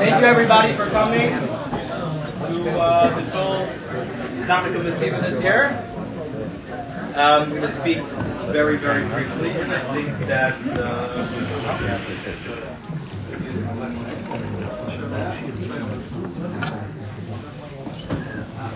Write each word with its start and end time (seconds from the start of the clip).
Thank 0.00 0.20
you 0.20 0.26
everybody 0.26 0.72
for 0.72 0.86
coming 0.86 1.28
to 1.28 2.80
uh, 2.80 3.10
topic 4.46 4.74
of 4.76 4.84
the 4.84 4.92
Seva 4.92 5.20
this 5.20 5.42
year. 5.42 5.86
Um, 7.14 7.42
I'm 7.42 7.50
going 7.50 7.62
to 7.62 7.80
speak 7.80 7.98
very, 8.50 8.76
very 8.78 9.04
briefly. 9.08 9.50
And 9.50 9.72
I 9.72 9.94
think 9.94 10.18
that 10.26 10.54
uh, 10.78 11.26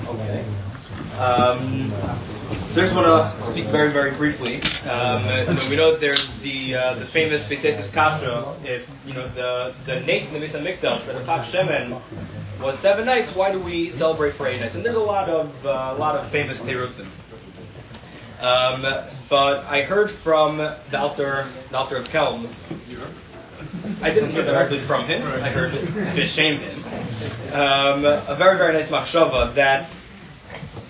okay. 0.09 0.45
Um, 1.19 1.93
just 2.75 2.95
want 2.95 3.07
to 3.07 3.47
speak 3.53 3.67
very, 3.67 3.91
very 3.91 4.11
briefly. 4.11 4.61
Um, 4.89 5.25
we 5.71 5.77
know 5.77 5.97
there's 5.97 6.29
the 6.41 6.75
uh, 6.75 6.95
the 6.95 7.07
famous 7.07 7.45
Beis 7.45 7.63
Yosef's 7.63 7.91
Kasha. 7.91 8.55
If 8.65 8.91
you 9.07 9.15
know 9.15 9.29
the 9.29 9.75
the 9.87 10.01
Nace 10.01 10.33
in 10.33 10.41
the 10.41 10.47
Misa 10.47 10.61
Mikdash, 10.61 11.01
for 11.01 11.13
the 11.13 11.21
Pak 11.21 11.47
Shemen 11.47 12.01
was 12.61 12.79
seven 12.79 13.07
nights. 13.07 13.35
Why 13.35 13.53
do 13.53 13.61
we 13.61 13.91
celebrate 13.91 14.33
for 14.33 14.49
eight 14.49 14.61
nights? 14.61 14.75
And 14.75 14.85
there's 14.85 14.97
a 14.97 15.01
lot 15.01 15.29
of 15.29 15.65
uh, 15.65 15.95
a 15.97 15.99
lot 15.99 16.17
of 16.17 16.29
famous 16.29 16.61
terutzim. 16.61 17.07
Um, 18.41 18.83
but 19.29 19.65
I 19.67 19.83
heard 19.83 20.11
from 20.11 20.57
the 20.59 20.99
Alter, 20.99 21.47
the 21.71 21.79
Alter 21.79 21.97
of 21.97 22.09
Kelm. 22.09 22.49
I 24.03 24.11
didn't 24.11 24.31
hear 24.31 24.45
directly 24.45 24.79
from 24.81 25.07
him. 25.07 25.23
I 25.23 25.49
heard 25.49 25.73
Bishem 25.73 26.59
him. 26.59 27.55
Um, 27.55 28.05
a 28.05 28.35
very, 28.37 28.59
very 28.59 28.73
nice 28.73 28.91
machshava 28.91 29.55
that 29.55 29.89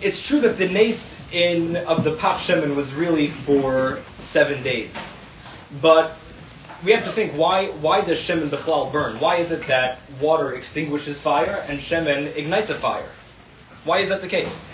it's 0.04 0.24
true 0.24 0.40
that 0.40 0.58
the 0.58 0.68
nace 0.68 1.18
in 1.32 1.76
of 1.76 2.04
the 2.04 2.14
Pach 2.16 2.38
Shemen 2.38 2.76
was 2.76 2.92
really 2.92 3.28
for 3.28 4.00
seven 4.20 4.62
days, 4.62 4.94
but 5.80 6.16
we 6.84 6.92
have 6.92 7.04
to 7.04 7.12
think 7.12 7.32
why 7.32 7.68
why 7.68 8.02
does 8.02 8.18
Shemen 8.18 8.50
Bechlal 8.50 8.92
burn? 8.92 9.18
Why 9.18 9.36
is 9.36 9.50
it 9.50 9.66
that 9.66 9.98
water 10.20 10.52
extinguishes 10.52 11.22
fire 11.22 11.64
and 11.68 11.80
Shemen 11.80 12.36
ignites 12.36 12.68
a 12.68 12.74
fire? 12.74 13.08
Why 13.84 14.00
is 14.00 14.10
that 14.10 14.20
the 14.20 14.28
case? 14.28 14.70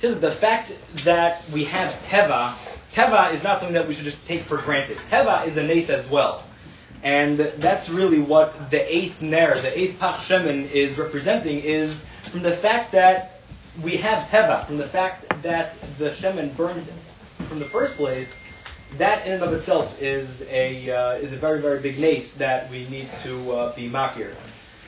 Because 0.00 0.18
the 0.18 0.32
fact 0.32 0.72
that 1.04 1.42
we 1.52 1.64
have 1.64 1.92
Teva, 2.06 2.54
Teva 2.92 3.34
is 3.34 3.44
not 3.44 3.60
something 3.60 3.74
that 3.74 3.86
we 3.86 3.92
should 3.92 4.06
just 4.06 4.26
take 4.26 4.42
for 4.42 4.56
granted. 4.56 4.96
Teva 5.10 5.46
is 5.46 5.58
a 5.58 5.62
nace 5.62 5.90
as 5.90 6.06
well. 6.08 6.44
And 7.02 7.38
that's 7.38 7.90
really 7.90 8.20
what 8.20 8.70
the 8.70 8.80
eighth 8.96 9.20
Ner, 9.20 9.60
the 9.60 9.78
eighth 9.78 9.98
Pach 9.98 10.20
Shemen 10.20 10.70
is 10.70 10.96
representing, 10.96 11.60
is 11.60 12.06
from 12.30 12.42
the 12.42 12.52
fact 12.52 12.92
that 12.92 13.31
we 13.80 13.96
have 13.96 14.28
teva 14.28 14.66
from 14.66 14.76
the 14.76 14.86
fact 14.86 15.24
that 15.42 15.74
the 15.98 16.10
shemen 16.10 16.54
burned 16.56 16.86
from 17.48 17.58
the 17.58 17.64
first 17.64 17.96
place. 17.96 18.36
That 18.98 19.26
in 19.26 19.32
and 19.32 19.42
of 19.42 19.54
itself 19.54 20.00
is 20.02 20.42
a 20.50 20.90
uh, 20.90 21.12
is 21.14 21.32
a 21.32 21.36
very 21.36 21.62
very 21.62 21.80
big 21.80 21.98
nace 21.98 22.32
that 22.32 22.70
we 22.70 22.86
need 22.88 23.08
to 23.22 23.52
uh, 23.52 23.74
be 23.74 23.88
makir. 23.88 24.34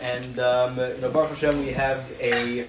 And 0.02 0.38
um, 0.38 0.78
you 0.78 0.98
know, 1.00 1.10
Baruch 1.10 1.30
Hashem, 1.30 1.60
we 1.60 1.72
have 1.72 2.04
a 2.20 2.66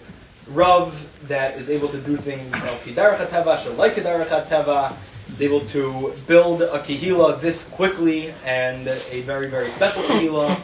Rav 0.47 1.09
that 1.27 1.57
is 1.57 1.69
able 1.69 1.89
to 1.89 1.99
do 1.99 2.15
things 2.15 2.53
al 2.53 2.77
kidarach 2.77 3.17
teva, 3.27 3.57
kidarach 3.57 4.47
teva, 4.47 4.95
able 5.39 5.65
to 5.67 6.13
build 6.27 6.61
a 6.61 6.79
kihila 6.79 7.41
this 7.41 7.65
quickly 7.65 8.33
and 8.45 8.87
a 8.87 9.21
very 9.23 9.47
very 9.47 9.69
special 9.71 10.03
kihila, 10.03 10.57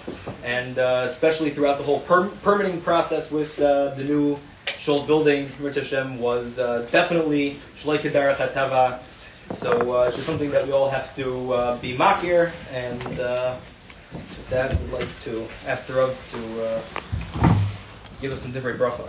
and 0.46 0.80
uh, 0.80 1.08
especially 1.10 1.50
throughout 1.50 1.80
the 1.80 1.84
whole 1.84 2.00
per- 2.02 2.30
permitting 2.44 2.80
process 2.80 3.30
with 3.30 3.60
uh, 3.60 3.94
the 3.96 4.04
new 4.06 4.40
Shul's 4.82 5.06
building, 5.06 5.48
Mitzvah 5.60 5.82
Hashem, 5.82 6.20
was 6.20 6.58
uh, 6.58 6.88
definitely 6.92 7.58
Shalai 7.78 8.00
Kedarach 8.00 8.38
HaTava. 8.38 8.98
So 9.52 9.70
uh, 9.96 10.08
it's 10.08 10.16
just 10.16 10.26
something 10.26 10.50
that 10.50 10.66
we 10.66 10.72
all 10.74 10.90
have 10.90 11.16
to 11.18 11.54
uh, 11.54 11.78
be 11.78 11.96
makir, 11.96 12.52
and 12.72 13.20
uh, 13.20 13.58
with 14.12 14.50
that, 14.50 14.74
we'd 14.82 14.92
like 14.92 15.08
to 15.26 15.46
ask 15.68 15.86
the 15.86 15.94
Rav 15.94 16.18
to 16.32 16.64
uh, 16.66 17.56
give 18.22 18.32
us 18.32 18.42
some 18.42 18.52
different 18.54 18.80
bracha. 18.80 19.08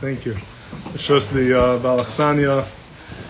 Thank 0.00 0.26
you. 0.26 0.36
It 0.94 1.00
shows 1.00 1.30
the 1.30 1.56
uh, 1.56 1.78
Balachsania, 1.78 2.66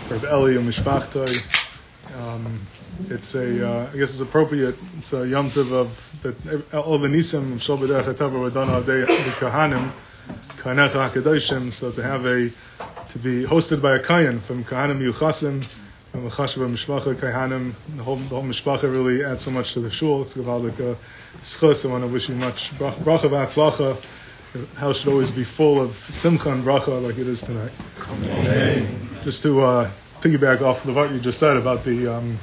Rav 0.09 0.25
Eli 0.25 0.57
and 0.57 0.67
Mishpachtoi. 0.67 2.17
Um, 2.19 2.67
it's 3.11 3.35
a, 3.35 3.69
uh, 3.69 3.91
I 3.93 3.97
guess 3.99 4.13
it's 4.13 4.21
appropriate. 4.21 4.77
It's 5.01 5.13
a 5.13 5.29
yom 5.29 5.51
tov 5.51 5.71
of 5.71 6.15
that 6.23 6.75
all 6.75 6.97
the 6.97 7.09
nisim 7.09 7.57
of 7.57 7.63
Shal 7.63 7.77
B'derech 7.77 8.41
were 8.41 8.49
done 8.49 8.71
all 8.71 8.81
day 8.81 9.01
the 9.01 9.35
Kahanim. 9.37 9.93
Kahanecha 10.69 11.11
HaKadoshim, 11.11 11.73
so 11.73 11.91
to 11.91 12.03
have 12.03 12.27
a, 12.27 12.51
to 13.09 13.19
be 13.19 13.43
hosted 13.45 13.81
by 13.81 13.97
a 13.97 14.03
Kayan 14.03 14.39
from 14.39 14.65
Kahanim 14.65 15.01
Yuchasim, 15.01 15.65
from 16.13 16.27
a 16.27 16.31
Chashva 16.31 16.71
Mishpacha 16.71 17.15
Kahanim, 17.15 17.73
the 17.97 18.03
whole, 18.03 18.17
the 18.17 18.29
whole 18.29 18.43
Mishpacha 18.43 18.83
really 18.83 19.25
adds 19.25 19.41
so 19.41 19.51
much 19.51 19.73
to 19.73 19.81
the 19.81 19.91
shul. 19.91 20.21
It's 20.21 20.35
Gavaldik 20.35 20.79
uh, 20.79 20.95
Schus. 21.37 21.87
I 21.87 21.89
want 21.91 22.05
to 22.05 22.09
wish 22.09 22.29
you 22.29 22.35
much 22.35 22.73
bracha 22.73 23.03
v'atzlacha. 23.03 24.05
The 24.53 24.67
house 24.79 24.99
should 24.99 25.09
always 25.09 25.33
be 25.33 25.43
full 25.43 25.81
of 25.81 25.97
simcha 26.11 26.53
and 26.53 26.63
bracha 26.63 27.03
like 27.03 27.17
it 27.17 27.29
is 27.29 27.41
tonight. 27.41 27.73
Amen. 28.11 29.09
Just 29.25 29.43
to 29.45 29.63
uh, 29.63 29.91
piggyback 30.21 30.61
off 30.61 30.85
the 30.85 30.93
what 30.93 31.11
you 31.13 31.19
just 31.19 31.39
said 31.39 31.57
about 31.57 31.85
the 31.85 32.15
um, 32.15 32.37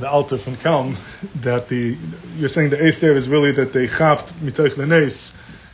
the 0.00 0.10
Alter 0.10 0.38
from 0.38 0.56
Kelm, 0.56 0.96
that 1.42 1.68
the 1.68 1.96
you're 2.36 2.48
saying 2.48 2.70
the 2.70 2.84
eighth 2.84 3.00
day 3.00 3.08
is 3.08 3.28
really 3.28 3.52
that 3.52 3.72
they 3.72 3.86
chapped 3.86 4.32
mitoich 4.40 4.74
the 4.74 5.32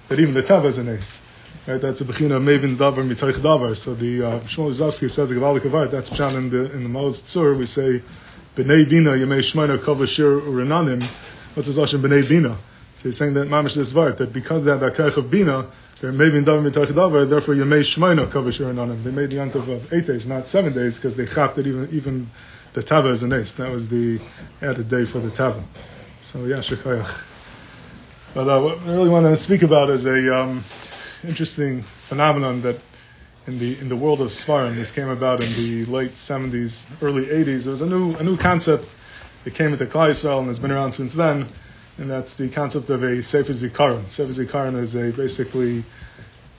that 0.09 0.21
even 0.21 0.35
the 0.35 0.43
tava 0.43 0.69
is 0.69 0.77
an 0.77 0.91
ace. 0.91 1.23
Right, 1.67 1.81
that's 1.81 2.03
a 2.03 2.05
bechina 2.05 2.39
mevin 2.43 2.77
davar 2.77 3.09
mitoich 3.09 3.41
davar. 3.41 3.75
So 3.75 3.95
the 3.95 4.23
uh, 4.23 4.41
Shmuel 4.41 4.69
Rozovsky 4.69 5.11
says 5.11 5.31
a 5.31 5.35
gavalik 5.35 5.65
avar. 5.65 5.87
That's 5.87 6.11
pshan 6.11 6.35
in 6.37 6.51
the 6.51 6.71
in 6.71 6.83
the 6.83 6.91
Maoz 6.91 7.23
Tzur. 7.23 7.57
We 7.57 7.65
say 7.65 8.03
b'nei 8.55 8.87
bina 8.87 9.13
yemei 9.13 9.39
shmeina 9.39 9.79
kavashir 9.79 10.43
urenanim. 10.43 11.03
What's 11.55 11.67
his 11.69 11.79
lashon 11.79 12.03
b'nei 12.03 12.29
bina? 12.29 12.59
So 12.97 13.09
he's 13.09 13.17
saying 13.17 13.33
that 13.35 13.49
mamish 13.49 13.77
this 13.77 13.95
vart 13.95 14.19
that 14.19 14.31
because 14.31 14.67
they 14.67 14.73
have 14.73 14.81
that 14.81 14.93
kaich 14.93 15.17
of 15.17 15.31
bina, 15.31 15.71
they're 16.03 16.13
mevin 16.13 16.45
davar 16.45 16.71
mitoich 16.71 16.93
davar. 16.93 17.27
Therefore 17.27 17.55
yemei 17.55 17.81
shmeina 17.81 18.27
kavashir 18.27 18.71
urenanim. 18.71 19.03
They 19.03 19.11
made 19.11 19.31
the 19.31 19.37
yantav 19.37 19.67
of 19.67 19.91
eight 19.91 20.07
days, 20.07 20.27
not 20.27 20.47
seven 20.47 20.75
days, 20.75 20.97
because 20.97 21.17
they 21.17 21.25
chapped 21.25 21.57
it 21.57 21.67
even 21.67 21.89
even 21.93 22.31
the 22.75 22.83
tava 22.83 23.09
is 23.09 23.23
an 23.23 23.33
ace. 23.33 23.55
That 23.55 23.71
was 23.71 23.89
the 23.89 24.21
added 24.61 24.91
day 24.91 25.07
for 25.07 25.19
the 25.19 25.31
tava. 25.31 25.65
So 26.25 26.45
yeah, 26.45 26.57
shekayach. 26.57 27.23
But 28.35 28.49
uh, 28.49 28.61
what 28.61 28.81
I 28.81 28.87
really 28.93 29.09
want 29.09 29.25
to 29.25 29.37
speak 29.37 29.63
about 29.63 29.89
is 29.89 30.05
a 30.05 30.37
um, 30.37 30.65
interesting 31.27 31.83
phenomenon 32.09 32.63
that 32.63 32.81
in 33.47 33.59
the 33.59 33.79
in 33.79 33.89
the 33.89 33.97
world 33.97 34.21
of 34.21 34.29
Svarim, 34.29 34.77
this 34.77 34.93
came 34.93 35.09
about 35.09 35.41
in 35.41 35.53
the 35.53 35.85
late 35.91 36.13
70s, 36.13 36.87
early 37.03 37.27
80s. 37.27 37.65
There 37.65 37.73
was 37.73 37.81
a 37.81 37.87
new 37.87 38.15
a 38.17 38.23
new 38.23 38.37
concept 38.37 38.95
that 39.45 39.55
came 39.55 39.73
into 39.73 39.87
Klal 39.87 40.11
Yisrael 40.11 40.39
and 40.39 40.49
has 40.49 40.59
been 40.59 40.71
around 40.71 40.93
since 40.93 41.15
then, 41.15 41.49
and 41.99 42.11
that's 42.11 42.35
the 42.35 42.49
concept 42.49 42.91
of 42.91 43.03
a 43.03 43.23
Sefer 43.23 43.53
Zikaron. 43.53 44.11
Sefer 44.11 44.33
Zikaron 44.33 44.79
is 44.81 44.95
a 44.95 45.11
basically 45.13 45.85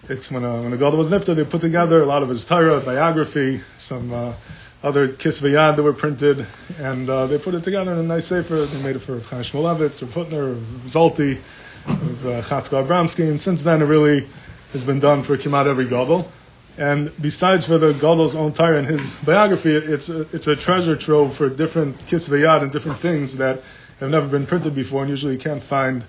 it's 0.09 0.29
when 0.31 0.43
a, 0.43 0.61
when 0.61 0.73
a 0.73 0.77
God 0.77 0.93
was 0.93 1.09
nifta, 1.09 1.35
they 1.35 1.43
put 1.43 1.61
together 1.61 2.01
a 2.01 2.05
lot 2.05 2.21
of 2.21 2.29
his 2.29 2.45
Torah, 2.45 2.79
biography, 2.79 3.61
some 3.77 4.13
uh, 4.13 4.35
other 4.83 5.07
kisvayad 5.07 5.77
that 5.77 5.83
were 5.83 5.93
printed, 5.93 6.45
and 6.77 7.09
uh, 7.09 7.25
they 7.25 7.39
put 7.39 7.55
it 7.55 7.63
together 7.63 7.91
in 7.93 7.97
a 7.97 8.03
nice 8.03 8.27
sefer. 8.27 8.65
They 8.65 8.83
made 8.83 8.95
it 8.95 8.99
for 8.99 9.19
Chaim 9.19 9.41
Shmulevitz, 9.41 10.03
or 10.03 10.05
Hutner, 10.05 10.53
or 10.53 10.87
Zolti, 10.87 11.39
of 11.87 12.25
uh, 12.25 12.41
Chatzkel 12.43 12.85
Abramsky, 12.85 13.27
and 13.29 13.41
since 13.41 13.63
then 13.63 13.81
it 13.81 13.85
really 13.85 14.27
has 14.73 14.83
been 14.83 14.99
done 14.99 15.23
for 15.23 15.37
Kimat 15.37 15.67
every 15.67 15.85
Gadol. 15.85 16.29
And 16.77 17.11
besides 17.21 17.65
for 17.65 17.77
the 17.77 17.93
Gadol's 17.93 18.35
own 18.35 18.53
Torah 18.53 18.77
and 18.79 18.87
his 18.87 19.13
biography, 19.13 19.75
it's 19.75 20.09
a, 20.09 20.21
it's 20.33 20.47
a 20.47 20.55
treasure 20.55 20.95
trove 20.95 21.35
for 21.35 21.49
different 21.49 21.97
kisvayad 22.07 22.63
and 22.63 22.71
different 22.71 22.97
things 22.97 23.37
that 23.37 23.61
have 23.99 24.09
never 24.09 24.27
been 24.27 24.45
printed 24.45 24.75
before 24.75 25.01
and 25.01 25.09
usually 25.09 25.33
you 25.33 25.39
can't 25.39 25.63
find 25.63 26.03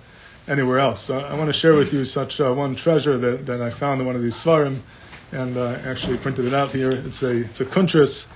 anywhere 0.49 0.79
else. 0.79 1.03
So 1.03 1.19
I 1.19 1.37
want 1.37 1.49
to 1.49 1.53
share 1.53 1.75
with 1.75 1.93
you 1.93 2.05
such 2.05 2.41
uh, 2.41 2.53
one 2.53 2.75
treasure 2.75 3.19
that, 3.19 3.47
that 3.47 3.61
I 3.61 3.71
found 3.71 4.01
in 4.01 4.07
one 4.07 4.17
of 4.17 4.23
these 4.23 4.41
svarim, 4.41 4.81
and 5.33 5.57
uh, 5.57 5.79
actually 5.85 6.19
printed 6.19 6.47
it 6.47 6.55
out 6.55 6.71
here. 6.71 6.91
It's 6.91 7.23
a 7.23 7.45
it's 7.45 7.61
a 7.61 7.65
kuntras, 7.65 8.27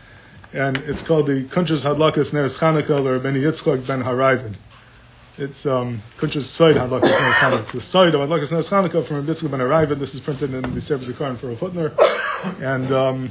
and 0.52 0.76
it's 0.78 1.02
called 1.02 1.26
the 1.26 1.44
Kuntras 1.44 1.84
Hadlakas 1.84 2.32
Neres 2.32 2.58
Chanukah 2.58 3.04
or 3.04 3.18
Beni 3.18 3.40
Yitzchak 3.40 3.86
Ben 3.86 4.02
Harayvin. 4.02 4.56
It's 5.40 5.64
um, 5.64 6.02
Kuntra's 6.18 6.50
side 6.50 6.76
Hadlakas 6.76 7.04
Neres 7.04 7.32
Chanukah. 7.32 7.62
It's 7.62 7.72
the 7.72 7.80
side 7.80 8.14
of 8.14 8.20
Hadlakas 8.20 8.52
Neres 8.52 8.68
Chanukah 8.68 9.02
from 9.02 9.26
Yitzchak 9.26 9.50
Ben 9.50 9.60
Harayvin. 9.60 9.98
This 9.98 10.14
is 10.14 10.20
printed 10.20 10.52
in 10.52 10.74
the 10.74 10.80
Sefer 10.82 11.02
Zikaron 11.02 11.38
for 11.38 11.50
a 11.50 11.56
Hutner, 11.56 11.94
and 12.60 12.92
um, 12.92 13.30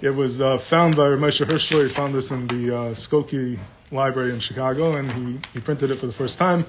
it 0.00 0.08
was 0.08 0.40
uh, 0.40 0.56
found 0.56 0.96
by 0.96 1.02
Moshe 1.08 1.44
Hirschler. 1.44 1.86
He 1.86 1.92
found 1.92 2.14
this 2.14 2.30
in 2.30 2.46
the 2.46 2.74
uh, 2.74 2.78
Skokie 2.94 3.58
Library 3.92 4.32
in 4.32 4.40
Chicago, 4.40 4.96
and 4.96 5.12
he, 5.12 5.38
he 5.52 5.60
printed 5.60 5.90
it 5.90 5.96
for 5.96 6.06
the 6.06 6.14
first 6.14 6.38
time. 6.38 6.64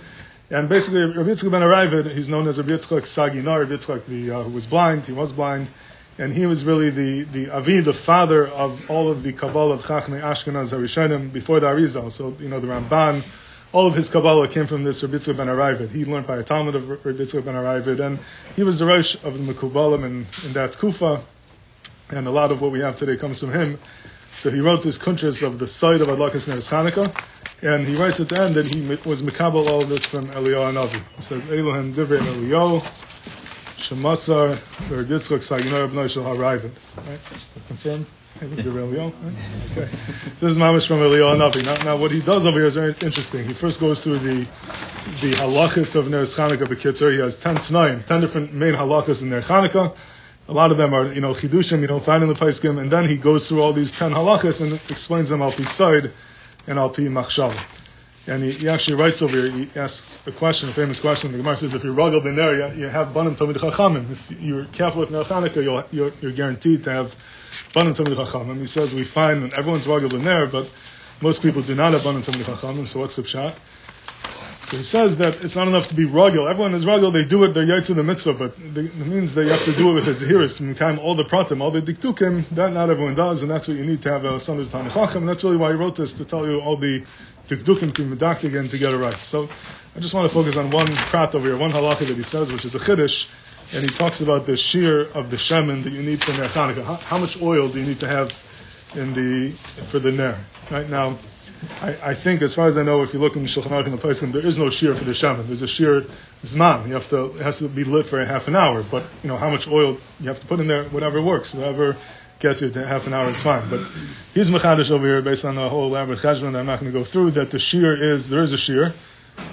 And 0.50 0.68
basically, 0.68 1.00
Rabbi 1.00 1.30
Yitzchak 1.30 1.52
ben 1.52 1.62
Aravid, 1.62 2.12
he's 2.12 2.28
known 2.28 2.46
as 2.50 2.58
Rabbi 2.58 2.72
Yitzchak 2.72 3.04
Saginar, 3.04 3.62
Rabbi 3.62 3.76
Yitzchak, 3.76 4.06
the, 4.08 4.32
uh, 4.32 4.44
who 4.44 4.52
was 4.52 4.68
blind, 4.68 5.06
he 5.06 5.14
was 5.14 5.32
blind, 5.32 5.70
and 6.18 6.34
he 6.34 6.48
was 6.48 6.66
really 6.66 6.90
the, 6.90 7.22
the 7.22 7.50
Avi, 7.50 7.80
the 7.80 7.94
father 7.94 8.46
of 8.46 8.92
all 8.92 9.10
of 9.10 9.24
the 9.24 9.32
Kabbalah 9.32 9.76
of 9.76 9.84
Chachmei 9.84 10.22
Ashkenaz 10.22 10.74
Harishonim 10.74 11.32
before 11.32 11.62
the 11.62 11.68
Arizal. 11.68 12.12
So, 12.12 12.36
you 12.42 12.50
know, 12.50 12.60
the 12.60 12.68
Ramban, 12.68 13.24
all 13.76 13.88
of 13.88 13.94
his 13.94 14.08
Kabbalah 14.08 14.48
came 14.48 14.68
from 14.68 14.86
this 14.86 15.04
Rabbi 15.04 15.18
ben 15.34 15.48
Aravid. 15.48 15.90
He 15.90 16.06
learned 16.06 16.26
by 16.26 16.38
a 16.38 16.44
Talmud 16.44 16.76
of 16.76 16.88
Rabbi 16.88 17.12
ben 17.12 17.56
Aravid, 17.56 18.00
and 18.00 18.20
he 18.56 18.64
was 18.64 18.80
the 18.80 18.86
Rosh 18.86 19.16
of 19.22 19.34
the 19.34 19.54
Mekubalim 19.54 20.06
in, 20.06 20.26
in 20.46 20.54
that 20.54 20.78
Kufa, 20.78 21.22
and 22.10 22.26
a 22.26 22.32
lot 22.32 22.54
of 22.54 22.62
what 22.62 22.72
we 22.72 22.80
have 22.80 22.98
today 22.98 23.18
comes 23.18 23.42
from 23.42 23.52
him. 23.52 23.78
So 24.32 24.50
he 24.50 24.62
wrote 24.62 24.82
this 24.82 24.98
kuntras 24.98 25.44
of 25.46 25.60
the 25.60 25.68
site 25.68 26.00
of 26.00 26.08
Adlakas 26.08 26.48
Neres 26.48 26.70
Chanukah, 26.70 27.14
and 27.62 27.86
he 27.86 27.98
writes 27.98 28.22
at 28.22 28.30
the 28.30 28.42
end 28.42 28.56
that 28.56 28.66
he 28.66 28.80
was 29.08 29.22
Mekabel 29.22 29.68
all 29.70 29.82
of 29.82 29.90
this 29.90 30.06
from 30.06 30.28
Eliyahu 30.28 30.74
Navi. 30.74 31.04
He 31.18 31.22
says, 31.22 31.44
Elohim 31.52 31.94
Divrei 31.94 32.20
Eliyahu, 32.20 32.82
Shemasar, 33.76 34.56
Ver 34.88 35.04
Yitzchak 35.04 35.40
Saginor 35.40 35.90
Abnoi 35.90 36.10
Shel 36.10 36.24
HaRaivin. 36.24 36.72
Right, 37.06 37.20
just 37.34 37.54
to 37.56 37.60
confirm. 37.68 38.06
I 38.36 38.48
think. 38.48 38.76
Right? 38.76 39.14
Okay. 39.72 39.92
This 40.42 40.52
is 40.52 40.58
Mamish 40.58 40.88
from 40.88 41.00
Eliyahu 41.00 41.38
Navi. 41.38 41.64
Now, 41.64 41.84
now, 41.86 41.98
what 41.98 42.12
he 42.12 42.20
does 42.20 42.46
over 42.46 42.58
here 42.58 42.68
is 42.68 42.76
very 42.76 42.94
interesting. 43.02 43.46
He 43.46 43.54
first 43.54 43.80
goes 43.80 44.02
through 44.04 44.20
the 44.20 44.40
the 45.22 45.32
halachas 45.38 45.96
of 45.96 46.08
Neres 46.08 46.36
Chanukah 46.36 46.68
Bekitzer. 46.68 47.14
He 47.14 47.20
has 47.20 47.38
10 47.38 47.56
tonight, 47.58 48.08
10 48.08 48.22
different 48.22 48.54
main 48.54 48.74
halachas 48.74 49.22
in 49.22 49.30
Ner 49.30 49.42
Chanukah. 49.42 49.96
A 50.50 50.54
lot 50.54 50.72
of 50.72 50.78
them 50.78 50.94
are, 50.94 51.14
you 51.14 51.22
know, 51.22 51.34
chidushim 51.34 51.80
you 51.80 51.88
don't 51.88 52.04
find 52.04 52.24
in 52.24 52.30
the 52.30 52.36
Paiskim, 52.36 52.78
and 52.78 52.92
then 52.92 53.06
he 53.06 53.16
goes 53.16 53.48
through 53.48 53.62
all 53.62 53.72
these 53.72 53.92
10 53.92 54.12
halachas 54.12 54.60
and 54.60 54.74
explains 54.92 55.30
them 55.30 55.42
al 55.42 55.52
pi 55.54 55.64
side 55.64 56.12
and 56.68 56.78
al 56.78 56.90
pi 56.90 57.04
machshava. 57.04 57.58
And 58.28 58.44
he, 58.44 58.52
he, 58.52 58.68
actually 58.68 58.96
writes 58.96 59.22
over 59.22 59.34
here, 59.34 59.50
he 59.50 59.80
asks 59.80 60.20
a 60.28 60.32
question, 60.32 60.68
a 60.68 60.74
famous 60.74 61.00
question. 61.00 61.32
The 61.32 61.38
Gemara 61.38 61.56
says, 61.56 61.74
if 61.74 61.84
you're 61.84 61.94
rugged 61.94 62.26
in 62.26 62.36
there, 62.36 62.74
you, 62.74 62.82
you 62.82 62.88
have 62.90 63.14
banim 63.14 63.36
tamid 63.36 63.56
chachamim. 63.56 64.12
If 64.12 64.32
you're 64.32 64.66
careful 64.66 65.00
with 65.00 65.12
Ner 65.12 65.24
Chanukah, 65.24 65.92
you're, 65.94 66.12
you're 66.22 66.32
guaranteed 66.32 66.84
to 66.84 66.92
have 66.92 67.16
chachamim. 67.76 68.60
He 68.60 68.66
says, 68.66 68.94
we 68.94 69.04
find 69.04 69.42
when 69.42 69.54
everyone's 69.54 69.88
in 69.88 70.24
there, 70.24 70.48
but 70.48 70.70
most 71.22 71.42
people 71.42 71.62
do 71.62 71.76
not 71.76 71.94
have 71.94 72.04
banim 72.04 72.22
tamid 72.22 72.44
chachamim, 72.44 72.88
so 72.88 73.00
what's 73.00 73.16
the 73.16 73.22
pshat? 73.22 73.56
So 74.64 74.78
he 74.78 74.84
says 74.84 75.18
that 75.18 75.46
it's 75.46 75.56
not 75.56 75.68
enough 75.68 75.90
to 75.90 75.94
be 75.94 76.06
rugil. 76.06 76.50
Everyone 76.50 76.74
is 76.74 76.86
rugil, 76.86 77.14
they 77.14 77.24
do 77.24 77.44
it, 77.44 77.54
they're 77.54 77.66
yaitz 77.66 77.92
in 77.92 77.98
the 77.98 78.04
mitzvah, 78.04 78.34
but 78.34 78.56
it 78.58 78.96
means 78.96 79.36
they 79.36 79.48
have 79.48 79.64
to 79.66 79.74
do 79.74 79.92
it 79.92 79.94
with 79.94 80.06
his 80.06 80.20
hearers, 80.22 80.58
to 80.58 80.98
all 80.98 81.14
the 81.14 81.24
pratim, 81.24 81.62
all 81.62 81.70
the 81.70 81.82
diktukim, 81.82 82.50
that 82.50 82.74
not 82.74 82.90
everyone 82.90 83.14
does, 83.14 83.44
and 83.44 83.52
that's 83.52 83.68
what 83.68 83.78
you 83.78 83.86
need 83.86 84.02
to 84.02 84.10
have 84.12 84.26
a 84.26 84.40
son 84.40 84.60
of 84.60 84.68
Tanachachim, 84.68 85.18
and 85.18 85.30
that's 85.30 85.44
really 85.44 85.58
why 85.58 85.70
he 85.70 85.76
wrote 85.76 85.96
this, 85.96 86.14
to 86.14 86.26
tell 86.26 86.48
you 86.48 86.60
all 86.62 86.78
the 86.78 87.06
diktukim 87.48 87.94
to 87.94 88.02
medak 88.02 88.44
again 88.44 88.68
to 88.68 88.78
get 88.80 88.92
it 88.92 88.98
right. 88.98 89.14
So 89.18 89.48
I 89.96 90.00
just 90.00 90.16
want 90.16 90.28
to 90.28 90.34
focus 90.34 90.58
on 90.58 90.72
one 90.72 90.88
prat 90.88 91.36
over 91.36 91.48
here, 91.48 91.58
one 91.58 91.72
halacha 91.72 92.08
that 92.08 92.18
he 92.18 92.24
says, 92.24 92.52
which 92.52 92.66
is 92.66 92.74
a 92.74 92.80
chiddush, 92.80 93.30
and 93.74 93.84
he 93.84 93.90
talks 93.90 94.22
about 94.22 94.46
the 94.46 94.58
shear 94.58 95.02
of 95.12 95.32
the 95.32 95.38
shemen 95.38 95.84
that 95.84 95.92
you 95.92 96.02
need 96.02 96.24
for 96.24 96.32
Ner 96.34 96.48
Chanukah. 96.48 96.84
How, 96.84 96.96
how 96.96 97.18
much 97.18 97.42
oil 97.42 97.68
do 97.68 97.80
you 97.80 97.86
need 97.86 98.00
to 98.02 98.08
have 98.08 98.32
in 98.96 99.14
the, 99.14 99.52
for 99.52 100.00
the 100.00 100.12
Ner? 100.12 100.38
Right 100.70 100.90
now, 100.90 101.18
I, 101.82 101.98
I, 102.04 102.14
think, 102.14 102.42
as 102.42 102.54
far 102.54 102.68
as 102.68 102.78
I 102.78 102.84
know, 102.84 103.02
if 103.02 103.14
you 103.14 103.20
look 103.20 103.36
in 103.36 103.44
Shulchan 103.44 103.70
Aruch 103.70 103.86
in 103.86 103.92
the 103.92 103.98
place, 103.98 104.20
there 104.20 104.46
is 104.46 104.58
no 104.58 104.70
shear 104.70 104.94
for 104.94 105.04
the 105.04 105.14
shaman. 105.14 105.48
There's 105.48 105.62
a 105.62 105.68
shear 105.68 106.02
zman. 106.44 106.88
You 106.88 106.94
have 106.94 107.08
to, 107.10 107.26
it 107.36 107.42
has 107.42 107.60
to 107.60 107.68
be 107.68 107.84
lit 107.84 108.06
for 108.06 108.22
a 108.22 108.26
half 108.26 108.48
an 108.48 108.56
hour. 108.56 108.84
But 108.84 109.04
you 109.24 109.30
know 109.30 109.38
how 109.38 109.50
much 109.50 109.68
oil 109.68 109.98
you 110.20 110.28
have 110.28 110.40
to 110.40 110.48
put 110.48 110.60
in 110.60 110.68
there, 110.68 110.84
whatever 110.86 111.22
works, 111.22 111.54
whatever 111.54 111.98
gets 112.40 112.62
you 112.62 112.70
to 112.70 112.86
half 112.86 113.08
an 113.08 113.14
hour 113.14 113.30
is 113.30 113.42
fine. 113.42 113.68
But 113.70 113.82
he's 114.34 114.50
mechadish 114.50 114.92
over 114.92 115.06
here 115.06 115.22
based 115.22 115.46
on 115.46 115.56
the 115.56 115.68
whole 115.70 115.88
elaborate 115.88 116.20
cheshbon 116.20 116.52
that 116.52 116.60
I'm 116.60 116.66
not 116.66 116.80
going 116.80 116.92
to 116.92 116.98
go 116.98 117.06
through. 117.06 117.32
That 117.32 117.52
the 117.52 117.60
shear 117.60 118.14
is 118.14 118.30
there 118.30 118.44
is 118.44 118.52
a 118.52 118.58
shear, 118.58 118.94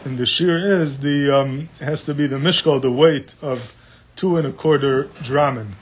and 0.04 0.18
the 0.18 0.26
shear 0.26 0.80
is 0.80 0.98
the 0.98 1.36
um, 1.36 1.68
has 1.80 2.04
to 2.06 2.14
be 2.14 2.26
the 2.26 2.36
mishkal, 2.36 2.82
the 2.82 2.92
weight 2.92 3.34
of 3.40 3.74
two 4.22 4.36
and 4.36 4.46
a 4.46 4.52
quarter 4.52 5.08
dramen. 5.24 5.74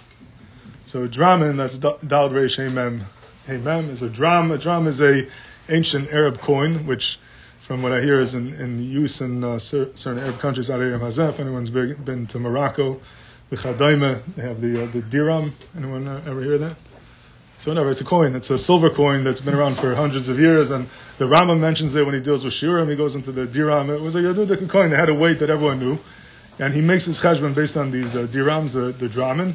So 0.87 1.07
dramen, 1.07 1.59
that's 1.59 1.77
dal 1.77 2.31
reish 2.31 2.73
mem. 2.73 3.05
Mem 3.47 3.91
is 3.91 4.01
a 4.01 4.09
dram. 4.09 4.51
A 4.51 4.57
dram 4.57 4.87
is 4.87 5.03
a 5.03 5.29
ancient 5.69 6.11
Arab 6.11 6.41
coin, 6.41 6.87
which, 6.87 7.21
from 7.61 7.83
what 7.83 7.93
I 7.93 8.01
hear, 8.01 8.19
is 8.19 8.35
in, 8.35 8.55
in 8.55 8.83
use 8.83 9.21
in 9.21 9.45
uh, 9.45 9.59
certain 9.59 10.19
Arab 10.19 10.39
countries. 10.39 10.71
If 10.71 11.39
anyone's 11.39 11.69
been, 11.69 12.03
been 12.03 12.27
to 12.29 12.39
Morocco, 12.39 13.03
the 13.51 13.57
Khadaima, 13.57 14.23
they 14.37 14.43
have 14.43 14.63
the 14.63 14.85
uh, 14.85 14.91
the 14.91 15.03
dirham. 15.03 15.53
Anyone 15.77 16.09
uh, 16.09 16.25
ever 16.27 16.43
hear 16.43 16.57
that? 16.57 16.77
So 17.59 17.73
whatever, 17.73 17.91
it's 17.91 18.01
a 18.01 18.05
coin. 18.05 18.35
It's 18.35 18.49
a 18.49 18.57
silver 18.57 18.89
coin 18.89 19.23
that's 19.23 19.43
been 19.43 19.53
around 19.53 19.77
for 19.77 19.95
hundreds 19.95 20.31
of 20.31 20.41
years, 20.41 20.71
and 20.71 20.89
the 21.19 21.27
Rama 21.27 21.57
mentions 21.57 21.95
it 21.95 22.07
when 22.07 22.15
he 22.15 22.23
deals 22.23 22.43
with 22.43 22.55
Shurim. 22.55 22.89
He 22.89 22.97
goes 22.97 23.17
into 23.17 23.33
the 23.33 23.45
dirham. 23.45 23.91
It 23.91 24.01
was 24.01 24.15
a 24.15 24.21
Yadudik 24.21 24.67
coin 24.71 24.89
that 24.91 24.97
had 24.97 25.11
a 25.11 25.15
weight 25.15 25.41
that 25.41 25.51
everyone 25.51 25.79
knew, 25.79 25.99
and 26.61 26.75
he 26.75 26.83
makes 26.83 27.07
his 27.07 27.19
cheshbon 27.19 27.55
based 27.55 27.77
on 27.77 27.91
these 27.91 28.15
uh, 28.15 28.27
dirhams, 28.27 28.75
the, 28.75 28.93
the 28.93 29.55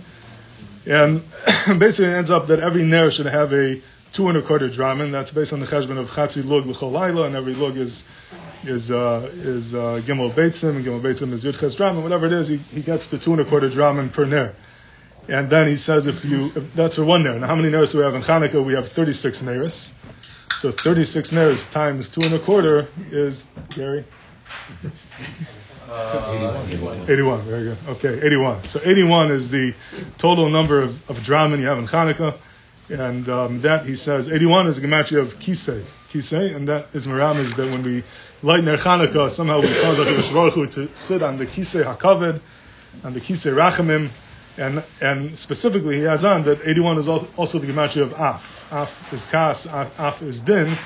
and 0.88 1.22
basically 1.80 2.12
it 2.12 2.16
ends 2.16 2.32
up 2.32 2.48
that 2.48 2.60
every 2.60 2.84
ner 2.84 3.12
should 3.12 3.28
have 3.28 3.54
a 3.54 3.82
two 4.12 4.28
and 4.30 4.38
a 4.38 4.42
quarter 4.42 4.70
dramen. 4.70 5.12
That's 5.12 5.32
based 5.32 5.54
on 5.54 5.60
the 5.60 5.68
cheshbon 5.68 5.98
of 5.98 6.10
chatzi 6.10 6.44
lug 6.44 6.66
l'chol 6.66 7.26
and 7.26 7.36
every 7.36 7.54
lug 7.54 7.78
is 7.78 8.04
is 8.64 8.90
uh, 8.90 9.30
is 9.34 9.76
uh, 9.76 10.02
gimel 10.04 10.32
beitzim, 10.32 10.78
and 10.78 10.86
gimel 10.86 11.02
beitzim 11.02 11.32
is 11.32 11.44
yud 11.44 11.60
ches 11.60 11.76
dramen. 11.76 12.02
Whatever 12.02 12.26
it 12.26 12.34
is, 12.34 12.48
he, 12.48 12.58
he 12.58 12.82
gets 12.82 13.08
to 13.08 13.20
two 13.20 13.34
and 13.34 13.42
a 13.42 13.46
quarter 13.46 13.70
dramen 13.70 14.12
per 14.12 14.26
ner. 14.26 14.56
And 15.28 15.50
then 15.50 15.68
he 15.68 15.76
says, 15.76 16.06
if 16.06 16.24
you 16.24 16.52
if 16.56 16.74
that's 16.76 16.96
for 16.96 17.06
one 17.06 17.24
ner. 17.24 17.40
Now, 17.40 17.48
how 17.48 17.56
many 17.56 17.70
ners 17.70 17.92
do 17.92 18.00
we 18.00 18.04
have 18.04 18.16
in 18.16 18.22
Hanukkah? 18.22 18.64
We 18.64 18.74
have 18.74 18.90
36 18.90 19.42
neris. 19.42 19.92
So 20.60 20.72
36 20.72 21.32
ners 21.32 21.72
times 21.72 22.10
two 22.10 22.22
and 22.22 22.34
a 22.34 22.40
quarter 22.40 22.88
is 23.12 23.46
Gary. 23.70 24.06
Uh, 25.90 26.64
81. 26.68 27.02
81. 27.10 27.42
Very 27.42 27.64
good. 27.64 27.78
Okay, 27.88 28.26
81. 28.26 28.68
So 28.68 28.80
81 28.84 29.32
is 29.32 29.50
the 29.50 29.74
total 30.18 30.50
number 30.50 30.82
of, 30.82 31.10
of 31.10 31.18
dramen 31.18 31.60
you 31.60 31.68
have 31.68 31.78
in 31.78 31.88
Hanukkah. 31.88 32.38
And 32.90 33.28
um, 33.30 33.62
that, 33.62 33.86
he 33.86 33.96
says, 33.96 34.30
81 34.30 34.68
is 34.68 34.78
a 34.78 34.82
gematria 34.82 35.20
of 35.22 35.40
kisei. 35.40 35.84
Kisei, 36.12 36.56
and 36.56 36.68
that 36.68 36.88
is 36.94 37.08
Maram 37.08 37.36
is 37.38 37.54
that 37.54 37.72
when 37.72 37.84
we 37.84 38.04
light 38.42 38.64
Ner 38.64 38.78
Chanukah, 38.78 39.32
somehow 39.32 39.60
we 39.60 39.68
cause 39.82 39.98
HaKadosh 39.98 40.32
Baruch 40.32 40.54
Hu 40.54 40.68
to 40.68 40.96
sit 40.96 41.22
on 41.22 41.38
the 41.38 41.46
kisei 41.46 41.84
HaKaved, 41.84 42.40
on 43.04 43.14
the 43.14 43.20
kisei 43.22 43.54
Rachamim, 43.54 44.10
and, 44.58 44.84
and 45.02 45.38
specifically 45.38 45.98
he 45.98 46.08
adds 46.08 46.24
on 46.24 46.44
that 46.44 46.62
81 46.64 47.00
is 47.00 47.08
also 47.08 47.60
the 47.60 47.68
gematria 47.68 48.04
of 48.04 48.14
Af. 48.14 48.72
Af 48.72 49.14
is 49.14 49.26
Kas, 49.26 49.66
Af, 49.66 49.92
Af 50.00 50.22
is 50.22 50.42
Din, 50.42 50.78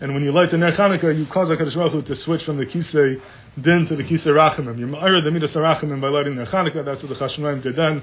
and 0.00 0.14
when 0.14 0.22
you 0.22 0.30
light 0.30 0.50
the 0.50 0.58
Ner 0.58 0.72
Chanukah, 0.72 1.16
you 1.16 1.26
cause 1.26 1.50
HaKadosh 1.50 1.74
Baruch 1.74 1.92
Hu 1.92 2.02
to 2.02 2.14
switch 2.14 2.44
from 2.44 2.56
the 2.56 2.66
kisei 2.66 3.20
Din 3.60 3.86
to 3.86 3.96
the 3.96 4.04
kisei 4.04 4.32
Rachamim. 4.32 4.78
You 4.78 4.86
ma'ir 4.86 5.22
the 5.22 5.30
midas 5.30 5.54
Rachamim 5.54 6.00
by 6.00 6.08
lighting 6.08 6.36
Ner 6.36 6.46
Chanukah, 6.46 6.84
that's 6.84 7.02
what 7.02 7.18
the 7.18 7.24
Chashmonaim 7.24 7.62
did 7.62 7.76
then, 7.76 8.02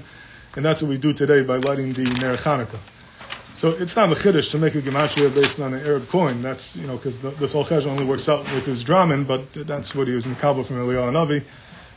and 0.54 0.64
that's 0.64 0.82
what 0.82 0.88
we 0.88 0.98
do 0.98 1.12
today 1.12 1.42
by 1.42 1.56
lighting 1.56 1.92
the 1.92 2.02
Ner 2.02 2.36
Chanukah. 2.36 2.78
So 3.54 3.70
it's 3.70 3.96
not 3.96 4.12
a 4.12 4.14
chiddush 4.14 4.50
to 4.50 4.58
make 4.58 4.74
a 4.74 4.82
gematria 4.82 5.34
based 5.34 5.60
on 5.60 5.72
an 5.72 5.86
Arab 5.86 6.08
coin. 6.08 6.42
That's 6.42 6.76
you 6.76 6.86
know 6.86 6.96
because 6.96 7.20
this 7.20 7.54
whole 7.54 7.64
cheshbon 7.64 7.86
only 7.86 8.04
works 8.04 8.28
out 8.28 8.44
with 8.52 8.66
his 8.66 8.84
draman, 8.84 9.24
but 9.24 9.50
that's 9.54 9.94
what 9.94 10.08
he 10.08 10.14
was 10.14 10.26
in 10.26 10.36
Kabul 10.36 10.62
from 10.62 10.76
Eliyahu 10.76 11.10
Navi, 11.10 11.42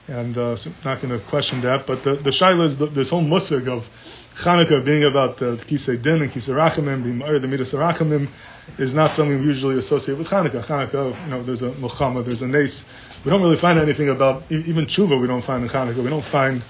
and 0.07 0.37
uh, 0.37 0.55
so 0.55 0.71
not 0.85 1.01
going 1.01 1.17
to 1.17 1.25
question 1.25 1.59
that. 1.61 1.85
But 1.85 2.03
the 2.03 2.15
the 2.15 2.29
shaila 2.29 2.63
is 2.63 2.77
the, 2.77 2.85
this 2.85 3.09
whole 3.09 3.23
musig 3.23 3.67
of 3.67 3.89
Chanukah 4.39 4.85
being 4.85 5.03
about 5.03 5.37
the 5.37 5.57
kisei 5.57 6.01
din 6.01 6.21
and 6.21 6.31
kisei 6.31 6.53
rachamim, 6.53 7.03
being 7.03 7.19
ma'ir 7.19 7.41
the 7.41 7.47
midas 7.47 7.73
rachamim, 7.73 8.29
is 8.77 8.93
not 8.93 9.11
something 9.11 9.37
we 9.37 9.45
usually 9.45 9.77
associate 9.77 10.17
with 10.17 10.29
Chanukah. 10.29 10.63
Chanukah, 10.63 11.25
you 11.25 11.29
know, 11.29 11.43
there's 11.43 11.61
a 11.61 11.73
muhammad, 11.73 12.25
there's 12.25 12.41
a 12.41 12.47
nace. 12.47 12.85
We 13.25 13.31
don't 13.31 13.41
really 13.41 13.57
find 13.57 13.77
anything 13.77 14.07
about 14.07 14.49
even 14.49 14.85
tshuva. 14.85 15.19
We 15.19 15.27
don't 15.27 15.41
find 15.41 15.63
in 15.63 15.69
Chanukah. 15.69 16.01
We 16.01 16.09
don't 16.09 16.23
find 16.23 16.61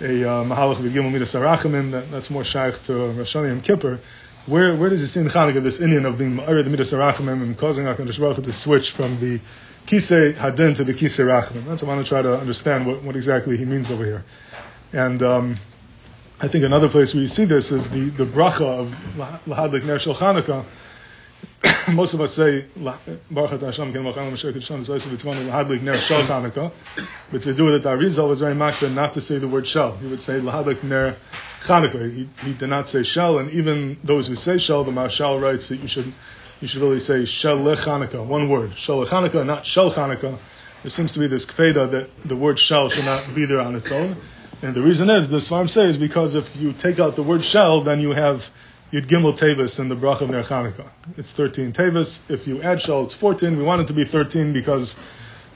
a 0.00 0.28
uh, 0.28 0.44
mahalach 0.44 0.78
v'gimel 0.78 1.12
midas 1.12 1.34
rachamim. 1.34 1.92
That, 1.92 2.10
that's 2.10 2.28
more 2.28 2.42
shaykh 2.42 2.82
to 2.84 3.12
Rosh 3.12 3.36
Hashanah 3.36 3.62
Kippur. 3.62 4.00
Where 4.46 4.74
where 4.74 4.90
does 4.90 5.02
he 5.02 5.06
see 5.06 5.20
in 5.20 5.28
Chanukah 5.28 5.62
this 5.62 5.78
Indian 5.78 6.04
of 6.04 6.18
being 6.18 6.38
Ma'arid 6.38 6.66
Midas 6.66 6.92
Arachimim 6.92 7.40
and 7.40 7.56
causing 7.56 7.84
HaKadosh 7.84 8.18
Baruch 8.18 8.42
to 8.42 8.52
switch 8.52 8.90
from 8.90 9.20
the 9.20 9.38
Kisei 9.86 10.34
Hadin 10.34 10.74
to 10.74 10.82
the 10.82 10.92
Kisei 10.92 11.24
Rachimim? 11.24 11.66
That's 11.66 11.84
what 11.84 11.92
I 11.92 11.94
want 11.94 12.04
to 12.04 12.08
try 12.08 12.22
to 12.22 12.36
understand 12.36 12.84
what, 12.84 13.04
what 13.04 13.14
exactly 13.14 13.56
he 13.56 13.64
means 13.64 13.88
over 13.92 14.04
here. 14.04 14.24
And 14.92 15.22
um, 15.22 15.56
I 16.42 16.48
think 16.48 16.64
another 16.64 16.88
place 16.88 17.14
where 17.14 17.20
you 17.20 17.28
see 17.28 17.44
this 17.44 17.70
is 17.70 17.88
the, 17.88 18.00
the 18.00 18.26
bracha 18.26 18.62
of 18.62 18.88
Lahadlik 19.46 19.84
Ner 19.84 20.00
Shel 20.00 20.16
Chanukah. 20.16 20.64
Most 21.94 22.14
of 22.14 22.20
us 22.20 22.34
say 22.34 22.66
Baruch 23.30 23.60
Hashem 23.60 23.92
Ken 23.92 24.02
Mashiach 24.02 24.52
Vitzman 24.52 24.84
Lahadlik 24.84 25.82
Ner 25.82 25.94
Shel 25.94 26.22
Chanukah, 26.22 26.72
but 27.30 27.42
to 27.42 27.54
do 27.54 27.72
it 27.72 27.86
at 27.86 27.96
Arizal 27.96 28.28
was 28.28 28.40
very 28.40 28.56
makbid 28.56 28.92
not 28.92 29.12
to 29.12 29.20
say 29.20 29.38
the 29.38 29.46
word 29.46 29.68
Shel. 29.68 29.96
He 29.98 30.08
would 30.08 30.20
say 30.20 30.40
Lahadlik 30.40 30.82
Ner 30.82 31.14
Chanukah. 31.62 32.12
He, 32.12 32.28
he, 32.44 32.54
did 32.54 32.68
not 32.68 32.88
say 32.88 33.04
shell, 33.04 33.38
and 33.38 33.48
even 33.52 33.96
those 34.02 34.26
who 34.26 34.34
say 34.34 34.58
shell, 34.58 34.82
the 34.82 34.90
Mashal 34.90 35.40
writes 35.40 35.68
that 35.68 35.76
you 35.76 35.86
should 35.86 36.12
you 36.60 36.66
should 36.66 36.82
really 36.82 36.98
say 36.98 37.24
shell 37.24 37.58
Chanukah, 37.58 38.26
one 38.26 38.48
word, 38.48 38.74
shell 38.74 39.06
Chanukah, 39.06 39.46
not 39.46 39.64
shell 39.64 39.92
Chanukah. 39.92 40.36
There 40.82 40.90
seems 40.90 41.12
to 41.12 41.20
be 41.20 41.28
this 41.28 41.46
kfeda 41.46 41.92
that 41.92 42.10
the 42.24 42.34
word 42.34 42.58
shell 42.58 42.88
should 42.88 43.04
not 43.04 43.32
be 43.32 43.44
there 43.44 43.60
on 43.60 43.76
its 43.76 43.92
own. 43.92 44.16
And 44.62 44.74
the 44.74 44.82
reason 44.82 45.10
is, 45.10 45.28
the 45.28 45.38
Svarim 45.38 45.68
says, 45.68 45.98
because 45.98 46.36
if 46.36 46.54
you 46.54 46.72
take 46.72 47.00
out 47.00 47.16
the 47.16 47.22
word 47.24 47.44
shell, 47.44 47.80
then 47.80 47.98
you 47.98 48.12
have 48.12 48.48
Yud 48.92 49.08
Gimel 49.08 49.36
Tevis 49.36 49.80
in 49.80 49.88
the 49.88 49.96
Brach 49.96 50.20
of 50.20 50.30
Ner 50.30 50.44
Chanukah. 50.44 50.88
It's 51.16 51.32
13 51.32 51.72
Tevis. 51.72 52.30
If 52.30 52.46
you 52.46 52.62
add 52.62 52.80
shell, 52.80 53.02
it's 53.02 53.14
14. 53.14 53.56
We 53.56 53.64
want 53.64 53.80
it 53.80 53.88
to 53.88 53.92
be 53.92 54.04
13 54.04 54.52
because 54.52 54.94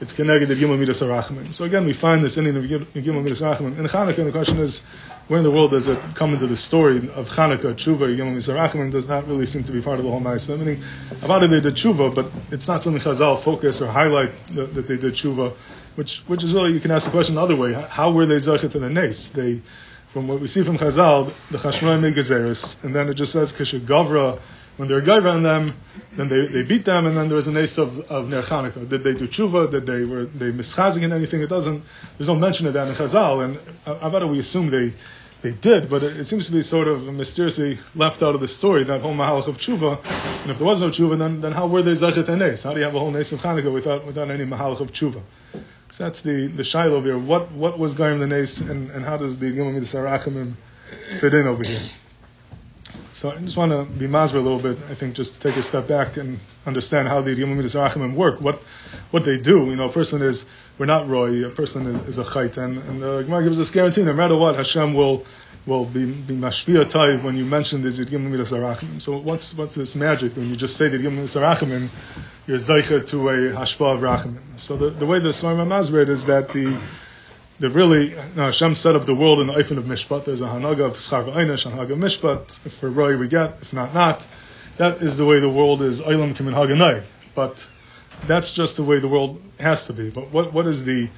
it's 0.01 0.11
connected 0.11 0.47
to 0.47 0.55
Gimel 0.55 0.77
Midas 0.77 1.01
Arachman. 1.01 1.53
So 1.53 1.63
again, 1.63 1.85
we 1.85 1.93
find 1.93 2.21
this 2.21 2.35
Indian 2.35 2.57
of 2.57 2.63
Gimel 2.65 3.23
Midas 3.23 3.39
Arachman. 3.39 3.77
In 3.77 3.85
Chanukah, 3.85 4.17
and 4.17 4.27
the 4.27 4.31
question 4.33 4.57
is, 4.57 4.83
where 5.29 5.37
in 5.37 5.43
the 5.43 5.51
world 5.51 5.71
does 5.71 5.87
it 5.87 5.97
come 6.15 6.33
into 6.33 6.47
the 6.47 6.57
story 6.57 6.97
of 6.97 7.29
Chanukah, 7.29 7.75
Tshuva, 7.75 8.13
Gimel 8.13 8.31
Midas 8.31 8.49
Arachman? 8.49 8.91
Does 8.91 9.07
not 9.07 9.25
really 9.25 9.45
seem 9.45 9.63
to 9.63 9.71
be 9.71 9.81
part 9.81 9.99
of 9.99 10.03
the 10.03 10.11
whole 10.11 10.19
Ma'aseh. 10.19 10.59
Meaning, 10.59 10.83
about 11.21 11.43
it 11.43 11.49
they 11.49 11.61
did 11.61 11.75
Tshuva, 11.75 12.13
but 12.13 12.29
it's 12.51 12.67
not 12.67 12.83
something 12.83 13.01
Chazal 13.01 13.39
focus 13.39 13.81
or 13.81 13.87
highlight 13.87 14.33
that, 14.55 14.75
that 14.75 14.87
they 14.87 14.97
did 14.97 15.13
Tshuva, 15.13 15.53
which, 15.97 16.19
which 16.27 16.43
is 16.43 16.53
really, 16.53 16.73
you 16.73 16.79
can 16.79 16.91
ask 16.91 17.05
the 17.05 17.11
question 17.11 17.35
another 17.35 17.55
way. 17.55 17.73
How 17.73 18.11
were 18.11 18.27
they 18.27 18.35
Zachet 18.35 18.69
to 18.71 18.79
the 18.79 18.89
Nes? 18.89 19.29
They, 19.29 19.61
from 20.09 20.27
what 20.27 20.39
we 20.39 20.47
see 20.47 20.63
from 20.63 20.77
Chazal, 20.77 21.33
the 21.49 21.57
Chashmoy 21.57 21.99
made 21.99 22.85
and 22.85 22.95
then 22.95 23.09
it 23.09 23.15
just 23.15 23.31
says, 23.33 23.51
Kasha 23.51 23.79
Gavra, 23.79 24.39
when 24.77 24.87
they're 24.87 25.01
gaiva 25.01 25.33
on 25.33 25.41
them, 25.41 25.73
then 26.15 26.29
they, 26.29 26.45
they 26.45 26.61
beat 26.61 26.85
them, 26.85 27.07
and 27.07 27.17
then 27.17 27.29
there 27.29 27.35
was 27.35 27.47
an 27.47 27.57
ace 27.57 27.79
of, 27.79 27.99
of 28.11 28.29
Ner 28.29 28.43
Chanukah. 28.43 28.87
Did 28.87 29.03
they 29.03 29.15
do 29.15 29.27
tshuva? 29.27 29.71
Did 29.71 29.87
they 29.87 30.05
were 30.05 30.25
they 30.25 30.51
mischazing 30.51 31.01
in 31.01 31.11
anything? 31.11 31.41
It 31.41 31.49
doesn't. 31.49 31.83
There's 32.15 32.27
no 32.27 32.35
mention 32.35 32.67
of 32.67 32.73
that 32.73 32.87
in 32.87 32.93
Chazal, 32.93 33.43
and 33.43 33.57
Avada 33.85 34.29
we 34.29 34.37
assume 34.37 34.69
they 34.69 34.93
they 35.41 35.51
did, 35.51 35.89
but 35.89 36.03
it, 36.03 36.17
it, 36.17 36.25
seems 36.25 36.45
to 36.47 36.51
be 36.51 36.61
sort 36.61 36.87
of 36.87 37.11
mysteriously 37.11 37.79
left 37.95 38.21
out 38.21 38.35
of 38.35 38.41
the 38.41 38.47
story 38.47 38.83
that 38.83 39.01
whole 39.01 39.15
mahalach 39.15 39.47
of 39.47 39.57
tshuva. 39.57 40.03
And 40.41 40.51
if 40.51 40.57
there 40.59 40.67
was 40.67 40.81
no 40.81 40.89
tshuva, 40.89 41.17
then, 41.17 41.41
then 41.41 41.51
how 41.53 41.67
were 41.67 41.81
they 41.81 41.93
zachet 41.93 42.27
and 42.29 42.41
How 42.63 42.73
do 42.73 42.79
you 42.79 42.85
have 42.85 42.95
a 42.95 42.99
whole 42.99 43.11
nes 43.11 43.31
of 43.31 43.39
Chanukah 43.39 43.73
without 43.73 44.05
without 44.05 44.29
any 44.29 44.45
mahalach 44.45 44.79
of 44.79 44.91
tshuva? 44.91 45.21
So 45.91 46.03
that's 46.03 46.21
the 46.21 46.47
the 46.47 46.63
shiloh 46.63 46.97
over 46.97 47.07
here. 47.07 47.17
What 47.17 47.51
what 47.51 47.79
was 47.79 47.93
going 47.93 48.19
the 48.19 48.27
nes, 48.27 48.59
and, 48.61 48.91
and 48.91 49.05
how 49.05 49.17
does 49.17 49.37
the 49.39 49.49
Yom 49.49 49.73
Sarachimim 49.81 50.53
fit 51.19 51.33
in 51.33 51.47
over 51.47 51.63
here? 51.63 51.81
So 53.13 53.31
I 53.31 53.37
just 53.37 53.57
want 53.57 53.71
to 53.71 53.85
be 53.97 54.05
masber 54.05 54.35
a 54.35 54.39
little 54.39 54.59
bit. 54.59 54.77
I 54.89 54.95
think 54.95 55.15
just 55.15 55.35
to 55.35 55.39
take 55.39 55.57
a 55.57 55.63
step 55.63 55.87
back 55.87 56.17
and 56.17 56.39
understand 56.65 57.07
how 57.07 57.21
the 57.21 57.33
Yom 57.33 57.57
Sarachimim 57.57 58.15
work. 58.15 58.41
What 58.41 58.61
what 59.11 59.25
they 59.25 59.39
do. 59.39 59.65
You 59.65 59.75
know, 59.75 59.89
a 59.89 59.91
person 59.91 60.21
is 60.21 60.45
we're 60.77 60.85
not 60.85 61.07
roy. 61.07 61.45
A 61.45 61.49
person 61.49 61.87
is, 61.87 62.07
is 62.09 62.17
a 62.17 62.23
chait, 62.23 62.57
and, 62.57 62.77
and 62.77 63.01
the 63.01 63.23
Gemara 63.23 63.43
gives 63.43 63.59
us 63.59 63.71
guarantee. 63.71 64.03
No 64.03 64.13
matter 64.13 64.35
what, 64.35 64.55
Hashem 64.55 64.93
will 64.93 65.25
will 65.65 65.85
be 65.85 66.05
be 66.05 66.35
mashpia 66.35 66.85
taiv 66.85 67.23
when 67.23 67.37
you 67.37 67.45
mention 67.45 67.81
this 67.81 67.97
Yom 67.97 68.31
Sarachimim. 68.31 69.01
So 69.01 69.17
what's 69.17 69.55
what's 69.55 69.75
this 69.75 69.95
magic 69.95 70.35
when 70.35 70.49
you 70.49 70.55
just 70.55 70.75
say 70.77 70.89
the 70.89 70.97
Yom 70.97 71.17
Sarachimim? 71.25 71.89
You're 72.47 72.59
zeicha 72.59 73.05
to 73.07 73.27
a 73.27 73.33
hashpa 73.51 73.95
of 73.95 73.99
rachimim. 73.99 74.39
So 74.55 74.77
the, 74.77 74.89
the 74.89 75.05
way 75.05 75.19
the 75.19 75.29
Svarma 75.29 75.67
Masred 75.67 76.07
is 76.07 76.23
that 76.25 76.53
the 76.53 76.81
the 77.59 77.69
really 77.69 78.15
now 78.37 78.45
Hashem 78.45 78.73
set 78.75 78.95
up 78.95 79.05
the 79.05 79.13
world 79.13 79.41
in 79.41 79.47
the 79.47 79.53
Eifin 79.53 79.77
of 79.77 79.83
Mishpat. 79.83 80.23
There's 80.23 80.39
a 80.39 80.45
Hanaga 80.45 80.85
of 80.85 80.93
Schar 80.93 81.25
V'Einish, 81.25 81.69
Hanaga 81.69 81.91
of 81.91 81.99
Mishpat. 81.99 82.65
If 82.65 82.71
for 82.71 82.89
Roy 82.89 83.17
we 83.17 83.27
get, 83.27 83.57
if 83.61 83.73
not, 83.73 83.93
not. 83.93 84.25
That 84.77 85.01
is 85.01 85.17
the 85.17 85.25
way 85.25 85.41
the 85.41 85.49
world 85.49 85.81
is 85.81 85.99
Eilam 85.99 86.35
Kimin 86.35 86.53
Haganai. 86.53 87.03
But 87.35 87.67
that's 88.25 88.53
just 88.53 88.77
the 88.77 88.83
way 88.83 88.99
the 88.99 89.09
world 89.09 89.41
has 89.59 89.87
to 89.87 89.93
be. 89.93 90.09
But 90.09 90.31
what, 90.31 90.53
what 90.53 90.67
is 90.67 90.85
the 90.85 91.09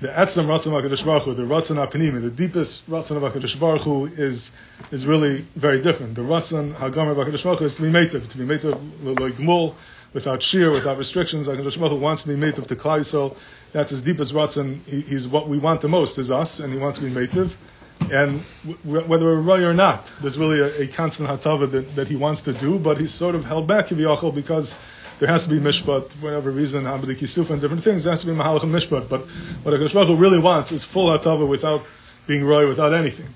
the 0.00 0.08
Etzem 0.08 0.44
Ratzon 0.44 0.70
HaKadosh 0.70 1.04
Baruch 1.04 1.24
Hu, 1.24 1.34
the 1.34 1.42
Ratzon 1.42 1.84
HaPanimi, 1.84 2.20
the 2.20 2.30
deepest 2.30 2.88
Ratzon 2.88 3.16
of 3.16 3.32
HaKadosh 3.32 3.58
Baruch 3.58 3.82
Hu 3.82 4.04
is, 4.04 4.52
is 4.92 5.04
really 5.04 5.38
very 5.54 5.80
different. 5.80 6.14
The 6.14 6.22
Ratzon 6.22 6.74
HaGamer 6.74 7.10
of 7.10 7.26
HaKadosh 7.26 7.42
Baruch 7.42 7.58
Hu 7.60 7.64
is 7.64 7.76
to 7.76 7.82
be 7.82 7.88
mative, 7.88 8.28
to 8.28 8.38
be 8.38 8.44
mative 8.44 8.78
like 9.02 9.32
Gmul, 9.34 9.74
without 10.12 10.42
shear, 10.42 10.70
without 10.70 10.98
restrictions. 10.98 11.48
HaKadosh 11.48 11.78
Baruch 11.78 12.00
wants 12.00 12.22
to 12.22 12.28
be 12.28 12.34
mative 12.34 12.66
to 12.66 12.76
Klai 12.76 13.04
So 13.04 13.36
That's 13.72 13.90
his 13.90 14.02
deepest 14.02 14.32
Ratzon. 14.32 14.82
He, 14.84 15.00
he's 15.02 15.28
what 15.28 15.48
we 15.48 15.58
want 15.58 15.80
the 15.80 15.88
most 15.88 16.18
is 16.18 16.30
us, 16.30 16.60
and 16.60 16.72
he 16.72 16.78
wants 16.78 16.98
to 16.98 17.04
be 17.04 17.10
mative. 17.10 17.56
And 18.12 18.42
w- 18.84 19.06
whether 19.06 19.24
we're 19.24 19.40
right 19.40 19.62
or 19.62 19.74
not, 19.74 20.10
there's 20.20 20.38
really 20.38 20.60
a, 20.60 20.82
a 20.82 20.86
constant 20.88 21.28
hatava 21.28 21.70
that, 21.70 21.96
that 21.96 22.08
he 22.08 22.16
wants 22.16 22.42
to 22.42 22.52
do, 22.52 22.78
but 22.78 22.98
he's 22.98 23.12
sort 23.12 23.34
of 23.34 23.44
held 23.44 23.66
back, 23.66 23.88
Kiviyachol, 23.88 24.34
because 24.34 24.76
there 25.18 25.28
has 25.28 25.44
to 25.44 25.50
be 25.50 25.58
mishpat 25.58 26.10
for 26.10 26.26
whatever 26.26 26.50
reason, 26.50 26.84
Hamad 26.84 27.04
Kisuf 27.16 27.50
and 27.50 27.60
different 27.60 27.82
things. 27.82 28.04
There 28.04 28.12
has 28.12 28.20
to 28.20 28.26
be 28.26 28.32
mahalach 28.32 28.60
mishpat. 28.62 29.08
But 29.08 29.22
what 29.62 29.74
a 29.74 29.94
Baruch 29.94 30.20
really 30.20 30.38
wants 30.38 30.72
is 30.72 30.84
full 30.84 31.08
hatava 31.08 31.48
without 31.48 31.84
being 32.26 32.44
roy, 32.44 32.68
without 32.68 32.92
anything. 32.92 33.28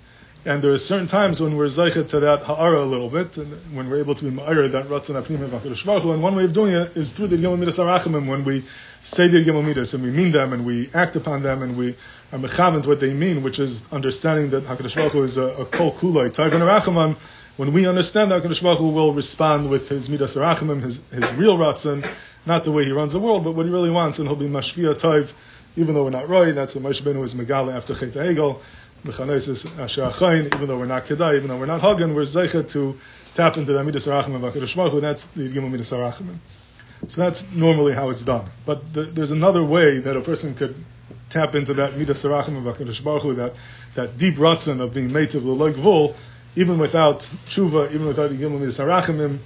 And 0.44 0.62
there 0.62 0.72
are 0.72 0.78
certain 0.78 1.06
times 1.06 1.38
when 1.38 1.56
we're 1.56 1.66
zeichet 1.66 2.08
to 2.08 2.20
that 2.20 2.42
ha'ara 2.42 2.82
a 2.82 2.86
little 2.86 3.10
bit, 3.10 3.36
and 3.36 3.52
when 3.76 3.90
we're 3.90 3.98
able 3.98 4.14
to 4.14 4.24
be 4.24 4.30
ma'ara 4.30 4.72
that 4.72 4.86
ratzon 4.86 5.22
apnim 5.22 5.42
of 5.42 5.50
Baruch 5.50 6.04
And 6.04 6.22
one 6.22 6.34
way 6.34 6.44
of 6.44 6.54
doing 6.54 6.72
it 6.72 6.96
is 6.96 7.12
through 7.12 7.26
the 7.26 7.36
Yom 7.36 7.60
Arachimim, 7.60 8.26
when 8.26 8.44
we 8.44 8.64
say 9.02 9.28
the 9.28 9.40
Yom 9.40 9.66
and 9.66 10.02
we 10.02 10.10
mean 10.10 10.32
them 10.32 10.54
and 10.54 10.64
we 10.64 10.88
act 10.94 11.16
upon 11.16 11.42
them 11.42 11.62
and 11.62 11.76
we 11.76 11.94
are 12.32 12.38
mechavent 12.38 12.86
what 12.86 13.00
they 13.00 13.12
mean, 13.12 13.42
which 13.42 13.58
is 13.58 13.86
understanding 13.92 14.50
that 14.50 14.64
Hakadosh 14.64 14.94
Baruch 14.96 15.14
is 15.16 15.36
a, 15.36 15.44
a 15.44 15.66
kol 15.66 15.92
kulai, 15.92 16.30
Targan 16.30 16.60
Arachimim, 16.60 17.16
when 17.60 17.74
we 17.74 17.86
understand 17.86 18.30
that, 18.30 18.42
HaKadosh 18.42 18.62
Baruch 18.62 18.80
will 18.80 19.12
respond 19.12 19.68
with 19.68 19.90
his 19.90 20.08
midas 20.08 20.34
arachimim, 20.34 20.82
his, 20.82 21.02
his 21.12 21.30
real 21.34 21.58
ratzon, 21.58 22.08
not 22.46 22.64
the 22.64 22.72
way 22.72 22.86
he 22.86 22.92
runs 22.92 23.12
the 23.12 23.20
world, 23.20 23.44
but 23.44 23.52
what 23.52 23.66
he 23.66 23.70
really 23.70 23.90
wants, 23.90 24.18
and 24.18 24.26
he'll 24.26 24.34
be 24.34 24.48
mashpia 24.48 24.94
taiv, 24.94 25.34
even 25.76 25.94
though 25.94 26.04
we're 26.04 26.08
not 26.08 26.30
right. 26.30 26.54
That's 26.54 26.74
what 26.74 26.84
Moshe 26.84 27.02
Benu 27.02 27.22
is 27.22 27.34
megala 27.34 27.76
after 27.76 27.94
Chet 27.94 28.14
Hegel, 28.14 28.62
even 29.04 30.66
though 30.66 30.78
we're 30.78 30.86
not 30.86 31.06
kedai, 31.06 31.36
even 31.36 31.48
though 31.48 31.58
we're 31.58 31.66
not 31.66 31.80
hagen, 31.80 32.14
we're 32.14 32.22
zeicha 32.22 32.68
to 32.68 32.98
tap 33.34 33.56
into 33.56 33.72
the 33.72 33.82
midas 33.82 34.06
arachimim 34.06 34.44
of 34.44 34.54
HaKadosh 34.54 34.76
Baruch 34.76 35.00
that's 35.00 35.24
the 35.24 35.44
Yom 35.44 35.70
midas 35.70 35.90
arachimim. 35.90 36.36
So 37.08 37.22
that's 37.22 37.50
normally 37.52 37.94
how 37.94 38.10
it's 38.10 38.22
done. 38.22 38.50
But 38.66 38.92
the, 38.92 39.04
there's 39.04 39.30
another 39.30 39.64
way 39.64 40.00
that 40.00 40.16
a 40.16 40.20
person 40.20 40.54
could 40.54 40.74
tap 41.30 41.54
into 41.54 41.74
that 41.74 41.96
midas 41.96 42.24
arachim 42.24 42.58
of 42.58 42.76
HaKadosh 42.76 43.02
Baruch 43.02 43.36
that, 43.36 43.54
that 43.94 44.18
deep 44.18 44.36
ratzon 44.36 44.80
of 44.80 44.92
being 44.92 45.14
of 45.16 45.44
the 45.44 45.72
vul, 45.78 46.14
even 46.56 46.78
without 46.78 47.20
tshuva, 47.46 47.92
even 47.92 48.06
without 48.06 48.30
yigim 48.30 48.60
sarachimim, 48.60 49.38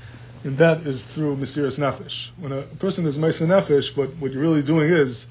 and 0.42 0.58
that 0.58 0.86
is 0.86 1.02
through 1.02 1.36
Mesiras 1.36 1.78
Nefesh. 1.78 2.30
When 2.38 2.52
a 2.52 2.62
person 2.62 3.06
is 3.06 3.16
Mesiras 3.16 3.46
Nefesh, 3.48 3.94
but 3.94 4.16
what 4.16 4.32
you're 4.32 4.42
really 4.42 4.62
doing 4.62 4.90
is, 4.90 5.26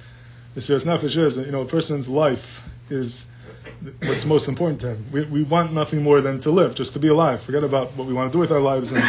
Mesiras 0.55 0.85
Nefesh 0.85 1.17
is, 1.17 1.37
you 1.37 1.51
know, 1.51 1.61
a 1.61 1.65
person's 1.65 2.07
life 2.07 2.67
is 2.89 3.27
what's 4.01 4.25
most 4.25 4.47
important 4.47 4.81
to 4.81 4.89
him. 4.89 5.05
We, 5.11 5.23
we 5.25 5.43
want 5.43 5.73
nothing 5.73 6.03
more 6.03 6.21
than 6.21 6.39
to 6.41 6.51
live, 6.51 6.75
just 6.75 6.93
to 6.93 6.99
be 6.99 7.07
alive. 7.07 7.41
Forget 7.41 7.63
about 7.63 7.95
what 7.97 8.07
we 8.07 8.13
want 8.13 8.31
to 8.31 8.35
do 8.35 8.39
with 8.39 8.51
our 8.51 8.59
lives 8.59 8.91
and, 8.91 9.03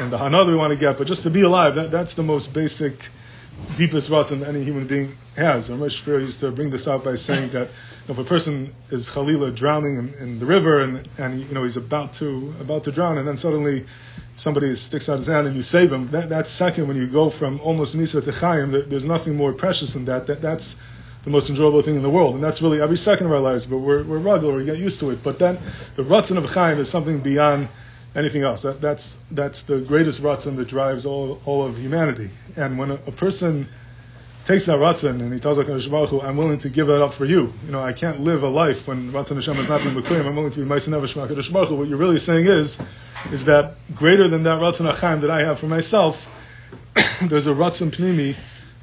and 0.00 0.12
the 0.12 0.18
hana 0.18 0.44
we 0.44 0.56
want 0.56 0.72
to 0.72 0.78
get, 0.78 0.98
but 0.98 1.06
just 1.06 1.22
to 1.24 1.30
be 1.30 1.42
alive, 1.42 1.74
that, 1.76 1.90
that's 1.90 2.14
the 2.14 2.22
most 2.22 2.52
basic, 2.52 3.06
deepest 3.76 4.10
rotten 4.10 4.44
any 4.44 4.64
human 4.64 4.86
being 4.86 5.16
has. 5.36 5.70
Ramesh 5.70 5.98
Shapiro 5.98 6.18
used 6.18 6.40
to 6.40 6.50
bring 6.50 6.70
this 6.70 6.86
out 6.88 7.04
by 7.04 7.14
saying 7.14 7.50
that 7.50 7.68
if 8.08 8.18
a 8.18 8.24
person 8.24 8.74
is 8.90 9.08
Khalila 9.08 9.54
drowning 9.54 9.96
in, 9.96 10.14
in, 10.14 10.38
the 10.38 10.46
river 10.46 10.80
and, 10.80 11.08
and 11.18 11.40
you 11.40 11.54
know 11.54 11.64
he's 11.64 11.76
about 11.76 12.14
to 12.14 12.54
about 12.60 12.84
to 12.84 12.92
drown 12.92 13.18
and 13.18 13.28
then 13.28 13.36
suddenly 13.36 13.84
somebody 14.34 14.74
sticks 14.76 15.08
out 15.08 15.18
his 15.18 15.26
hand 15.26 15.46
and 15.46 15.54
you 15.54 15.62
save 15.62 15.92
him, 15.92 16.08
that, 16.08 16.30
that 16.30 16.46
second 16.46 16.88
when 16.88 16.96
you 16.96 17.06
go 17.06 17.28
from 17.28 17.60
almost 17.60 17.96
Misa 17.96 18.24
to 18.24 18.32
Chaim, 18.32 18.70
there, 18.70 18.82
there's 18.82 19.04
nothing 19.04 19.36
more 19.36 19.52
precious 19.52 19.92
than 19.92 20.06
that. 20.06 20.26
that. 20.28 20.40
That's 20.40 20.76
the 21.24 21.30
most 21.30 21.50
enjoyable 21.50 21.82
thing 21.82 21.96
in 21.96 22.02
the 22.02 22.10
world. 22.10 22.34
And 22.34 22.42
that's 22.42 22.62
really 22.62 22.80
every 22.80 22.96
second 22.96 23.26
of 23.26 23.32
our 23.32 23.40
lives, 23.40 23.66
but 23.66 23.78
we're, 23.78 24.02
we're 24.04 24.18
regular, 24.18 24.54
we 24.56 24.64
get 24.64 24.78
used 24.78 25.00
to 25.00 25.10
it. 25.10 25.22
But 25.22 25.38
then 25.38 25.58
the 25.96 26.02
Ratzin 26.02 26.36
of 26.36 26.44
Chaim 26.46 26.78
is 26.78 26.88
something 26.88 27.20
beyond 27.20 27.68
anything 28.14 28.42
else. 28.42 28.62
That, 28.62 28.80
that's, 28.80 29.18
that's 29.30 29.62
the 29.62 29.80
greatest 29.80 30.22
Ratzin 30.22 30.56
that 30.56 30.68
drives 30.68 31.06
all, 31.06 31.40
all 31.44 31.64
of 31.64 31.76
humanity. 31.78 32.30
And 32.56 32.78
when 32.78 32.90
a, 32.90 32.94
a 33.06 33.12
person 33.12 33.68
takes 34.48 34.64
that 34.64 34.78
ratzon 34.78 35.20
and 35.20 35.30
he 35.30 35.38
tells 35.38 35.58
HaKadosh 35.58 35.90
Baruch 35.90 36.08
Hu, 36.08 36.20
I'm 36.22 36.38
willing 36.38 36.56
to 36.60 36.70
give 36.70 36.86
that 36.86 37.02
up 37.02 37.12
for 37.12 37.26
you. 37.26 37.52
You 37.66 37.72
know, 37.72 37.82
I 37.82 37.92
can't 37.92 38.20
live 38.20 38.42
a 38.42 38.48
life 38.48 38.88
when 38.88 39.12
ratzon 39.12 39.34
Hashem 39.34 39.56
has 39.56 39.68
not 39.68 39.82
been 39.82 39.94
Mekuyim. 39.94 40.24
I'm 40.24 40.34
willing 40.34 40.52
to 40.52 40.58
be 40.58 40.64
Ma'asin 40.64 40.88
Nevesh 40.88 41.14
HaKadosh 41.14 41.52
Baruch 41.52 41.68
Hu. 41.68 41.76
What 41.76 41.86
you're 41.86 41.98
really 41.98 42.18
saying 42.18 42.46
is, 42.46 42.78
is 43.30 43.44
that 43.44 43.74
greater 43.94 44.26
than 44.26 44.44
that 44.44 44.58
ratzon 44.58 44.90
Achaim 44.90 45.20
that 45.20 45.30
I 45.30 45.44
have 45.44 45.60
for 45.60 45.66
myself, 45.66 46.34
there's 47.22 47.46
a 47.46 47.52
ratzon 47.52 47.90
Pnimi, 47.90 48.36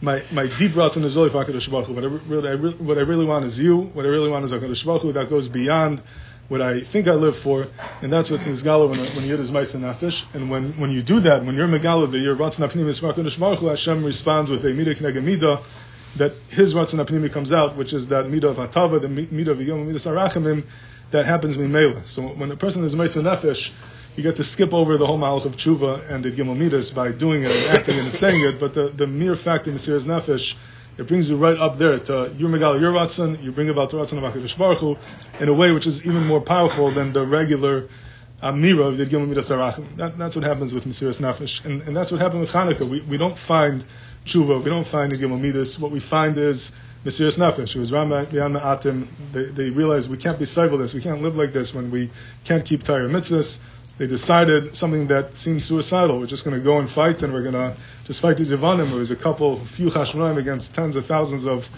my, 0.06 0.24
my 0.32 0.46
deep 0.46 0.74
ratzon 0.74 1.04
is 1.04 1.16
really 1.16 1.32
for 1.32 1.44
HaKadosh 1.44 1.70
Baruch 1.70 1.88
Hu. 1.88 1.94
What 1.94 2.04
I, 2.04 2.52
really, 2.52 2.74
what 2.76 2.98
I 2.98 3.02
really 3.02 3.26
want 3.26 3.44
is 3.44 3.60
you. 3.60 3.82
What 3.82 4.06
I 4.06 4.10
really 4.10 4.30
want 4.30 4.46
is 4.46 4.52
HaKadosh 4.52 4.86
Baruch 4.86 5.02
Hu. 5.02 5.12
That 5.14 5.30
goes 5.30 5.48
beyond 5.48 6.02
what 6.48 6.62
I 6.62 6.82
think 6.82 7.08
I 7.08 7.14
live 7.14 7.36
for, 7.36 7.66
and 8.04 8.14
that's 8.14 8.30
what's 8.30 8.46
in 8.46 8.54
Zgala 8.54 8.88
when, 8.88 9.00
when 9.00 9.26
Yid 9.26 9.40
is 9.40 9.50
Maisa 9.50 9.80
Nefesh. 9.80 10.32
And 10.36 10.52
when, 10.52 10.74
when 10.74 10.92
you 10.92 11.02
do 11.02 11.22
that, 11.22 11.44
when 11.44 11.56
you're 11.56 11.68
Megala, 11.68 12.10
the 12.12 12.20
you're 12.20 12.36
Ratzon 12.36 12.70
Apnim 12.70 12.86
Yismar 12.86 13.40
Baruch 13.40 13.60
Hashem 13.62 14.04
responds 14.04 14.52
with 14.52 14.64
a 14.64 14.68
Midah 14.68 14.96
Midah, 14.96 15.64
that 16.18 16.34
his 16.50 16.76
Ratzon 16.76 17.04
Apnimi 17.04 17.32
comes 17.32 17.52
out, 17.52 17.76
which 17.76 17.92
is 17.92 18.10
that 18.10 18.26
Midah 18.26 18.52
of 18.52 18.58
Hatava, 18.58 19.02
the 19.02 19.08
Midah 19.08 19.48
of 19.48 19.62
Yom 19.62 19.88
Midah 19.88 19.96
Sarachamim, 19.96 20.64
that 21.10 21.26
happens 21.26 21.58
Mimela. 21.58 22.08
So 22.08 22.28
when 22.28 22.52
a 22.52 22.56
person 22.56 22.84
is 22.84 22.94
Maisa 22.94 23.24
Nefesh, 23.24 23.72
you 24.16 24.24
get 24.24 24.38
to 24.38 24.44
skip 24.44 24.74
over 24.74 24.98
the 24.98 25.06
whole 25.06 25.20
Malach 25.20 25.46
of 25.46 25.58
Tshuva 25.58 26.10
and 26.10 26.24
the 26.24 26.32
Gimel 26.32 26.96
by 26.96 27.12
doing 27.12 27.44
it 27.44 27.52
and 27.52 27.78
acting 27.78 28.00
and 28.00 28.12
saying 28.14 28.42
it, 28.42 28.60
but 28.60 28.74
the, 28.74 28.88
the 28.88 29.08
mere 29.08 29.36
fact 29.36 29.68
of 29.68 29.74
Mesiras 29.74 30.06
Nefesh 30.06 30.56
it 30.98 31.08
brings 31.08 31.30
you 31.30 31.36
right 31.36 31.58
up 31.58 31.78
there 31.78 32.00
to 32.00 32.34
your 32.38 32.50
Megal, 32.50 32.80
your 32.80 32.94
Ratzon, 32.94 33.42
you 33.44 33.52
bring 33.52 33.70
about 33.70 33.90
the 33.90 33.98
Ratzon 33.98 34.24
of 34.24 34.34
HaKadosh 34.34 34.58
Baruch 34.58 34.78
Hu 34.80 34.98
in 35.42 35.50
a 35.50 35.54
way 35.54 35.74
which 35.74 35.86
is 35.86 36.06
even 36.06 36.26
more 36.26 36.40
powerful 36.40 36.90
than 36.90 37.12
the 37.12 37.26
regular 37.26 37.90
Amira 38.42 38.88
of 38.88 38.98
the 38.98 39.06
Gimel 39.06 39.28
Midas. 39.28 39.50
That, 39.50 40.18
that's 40.18 40.38
what 40.38 40.46
happens 40.46 40.74
with 40.74 40.86
Mesiras 40.86 41.20
Nefesh. 41.20 41.66
And, 41.66 41.82
and 41.82 41.96
that's 41.96 42.14
what 42.14 42.22
happened 42.22 42.42
with 42.42 42.52
Hanukkah. 42.52 42.88
We, 42.88 43.02
we 43.02 43.18
don't 43.18 43.38
find 43.38 43.84
Tshuva, 44.26 44.64
we 44.64 44.70
don't 44.70 44.88
find 44.88 45.12
the 45.12 45.18
Gimel 45.18 45.40
Midas. 45.40 45.78
What 45.78 45.92
we 45.92 46.00
find 46.00 46.38
is 46.38 46.72
Mesiras 47.04 47.38
Nefesh. 47.38 47.76
It 47.76 47.80
was 47.80 47.92
Rama 47.92 48.26
Yan 48.32 48.54
Ma'atim. 48.54 49.08
They, 49.34 49.46
they 49.46 49.70
realized 49.72 50.10
we 50.10 50.18
can't 50.18 50.40
be 50.40 50.46
cyber 50.46 50.78
this, 50.78 50.94
we 50.94 51.02
can't 51.02 51.22
live 51.22 51.36
like 51.36 51.52
this 51.52 51.74
when 51.74 51.92
we 51.92 52.10
can't 52.46 52.64
keep 52.64 52.84
Torah 52.84 53.10
mitzvahs 53.10 53.60
they 53.98 54.08
decided 54.08 54.76
something 54.76 55.08
that 55.08 55.38
seems 55.38 55.64
suicidal. 55.66 56.20
We're 56.20 56.26
just 56.26 56.44
going 56.44 56.58
to 56.58 56.64
go 56.64 56.80
and 56.80 56.90
fight, 56.90 57.24
and 57.24 57.34
we're 57.34 57.44
going 57.44 57.54
to 57.54 57.76
just 58.06 58.20
fight 58.20 58.38
these 58.38 58.52
Yavanim. 58.52 58.92
It 58.92 58.96
was 58.96 59.12
a 59.12 59.16
couple, 59.16 59.60
few 59.66 59.90
Chashmonaim 59.90 60.38
against 60.38 60.76
tens 60.76 60.96
of 60.96 61.06
thousands 61.06 61.46
of 61.46 61.70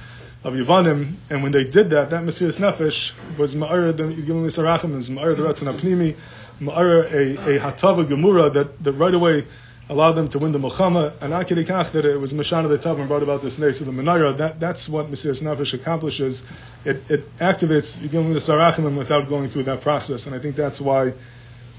of 0.44 0.54
Yavanim, 0.54 1.14
and 1.30 1.44
when 1.44 1.52
they 1.52 1.64
did 1.64 1.90
that, 1.90 2.12
that 2.12 2.24
Mesiras 2.24 2.60
Nefesh 2.60 3.12
was 3.38 3.56
Ma'ara 3.56 3.96
the 3.96 4.04
Yisarachim, 4.04 4.96
is 4.96 5.10
Ma'ara 5.10 5.36
the 5.36 5.44
Ratzon 5.44 5.76
Apnimi, 5.76 6.16
Ma'ara 6.62 7.12
a, 7.12 7.58
a 7.58 7.60
Hatava 7.60 8.06
Gemura 8.06 8.54
that, 8.54 8.82
that 8.84 8.94
right 8.94 9.14
away 9.14 9.46
allowed 9.90 10.14
them 10.14 10.28
to 10.30 10.40
win 10.40 10.52
the 10.52 10.60
Milchama, 10.60 11.14
and 11.22 11.34
Akidikach 11.34 11.92
that 11.92 12.06
it 12.06 12.20
was 12.20 12.34
Mashana 12.34 12.70
the 12.70 12.78
Tav 12.78 13.00
and 13.00 13.08
brought 13.08 13.24
about 13.24 13.42
this 13.42 13.58
Nes 13.58 13.80
of 13.82 13.88
the 13.88 13.92
Menorah. 13.92 14.38
That, 14.38 14.60
that's 14.60 14.88
what 14.88 15.10
Mesiras 15.10 15.42
Nefesh 15.42 15.74
accomplishes. 15.74 16.44
It, 16.86 17.10
it 17.10 17.38
activates 17.40 18.00
Yom 18.12 18.34
Yisarachim 18.34 18.96
without 18.96 19.30
going 19.30 19.50
through 19.50 19.64
that 19.64 19.82
process, 19.82 20.28
and 20.28 20.36
I 20.36 20.40
think 20.40 20.56
that's 20.56 20.80
why 20.80 21.14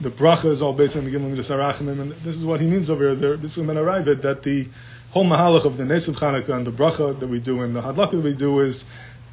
the 0.00 0.10
bracha 0.10 0.46
is 0.46 0.62
all 0.62 0.72
based 0.72 0.96
on 0.96 1.04
the 1.04 1.10
Gimel 1.10 1.30
Midas 1.30 1.50
Arachimim, 1.50 2.00
and 2.00 2.12
this 2.12 2.36
is 2.36 2.44
what 2.44 2.60
he 2.60 2.66
means 2.66 2.88
over 2.88 3.14
here. 3.14 3.36
This 3.36 3.56
is 3.56 3.64
when 3.64 3.76
arrive 3.76 4.06
at 4.08 4.22
that 4.22 4.42
the 4.42 4.68
whole 5.10 5.24
mahalach 5.24 5.64
of 5.64 5.76
the 5.76 5.84
Nes 5.84 6.06
of 6.08 6.22
and 6.22 6.66
the 6.66 6.70
bracha 6.70 7.18
that 7.18 7.26
we 7.26 7.40
do 7.40 7.62
and 7.62 7.74
the 7.74 7.82
hadlaka 7.82 8.12
that 8.12 8.20
we 8.20 8.34
do 8.34 8.60
is 8.60 8.84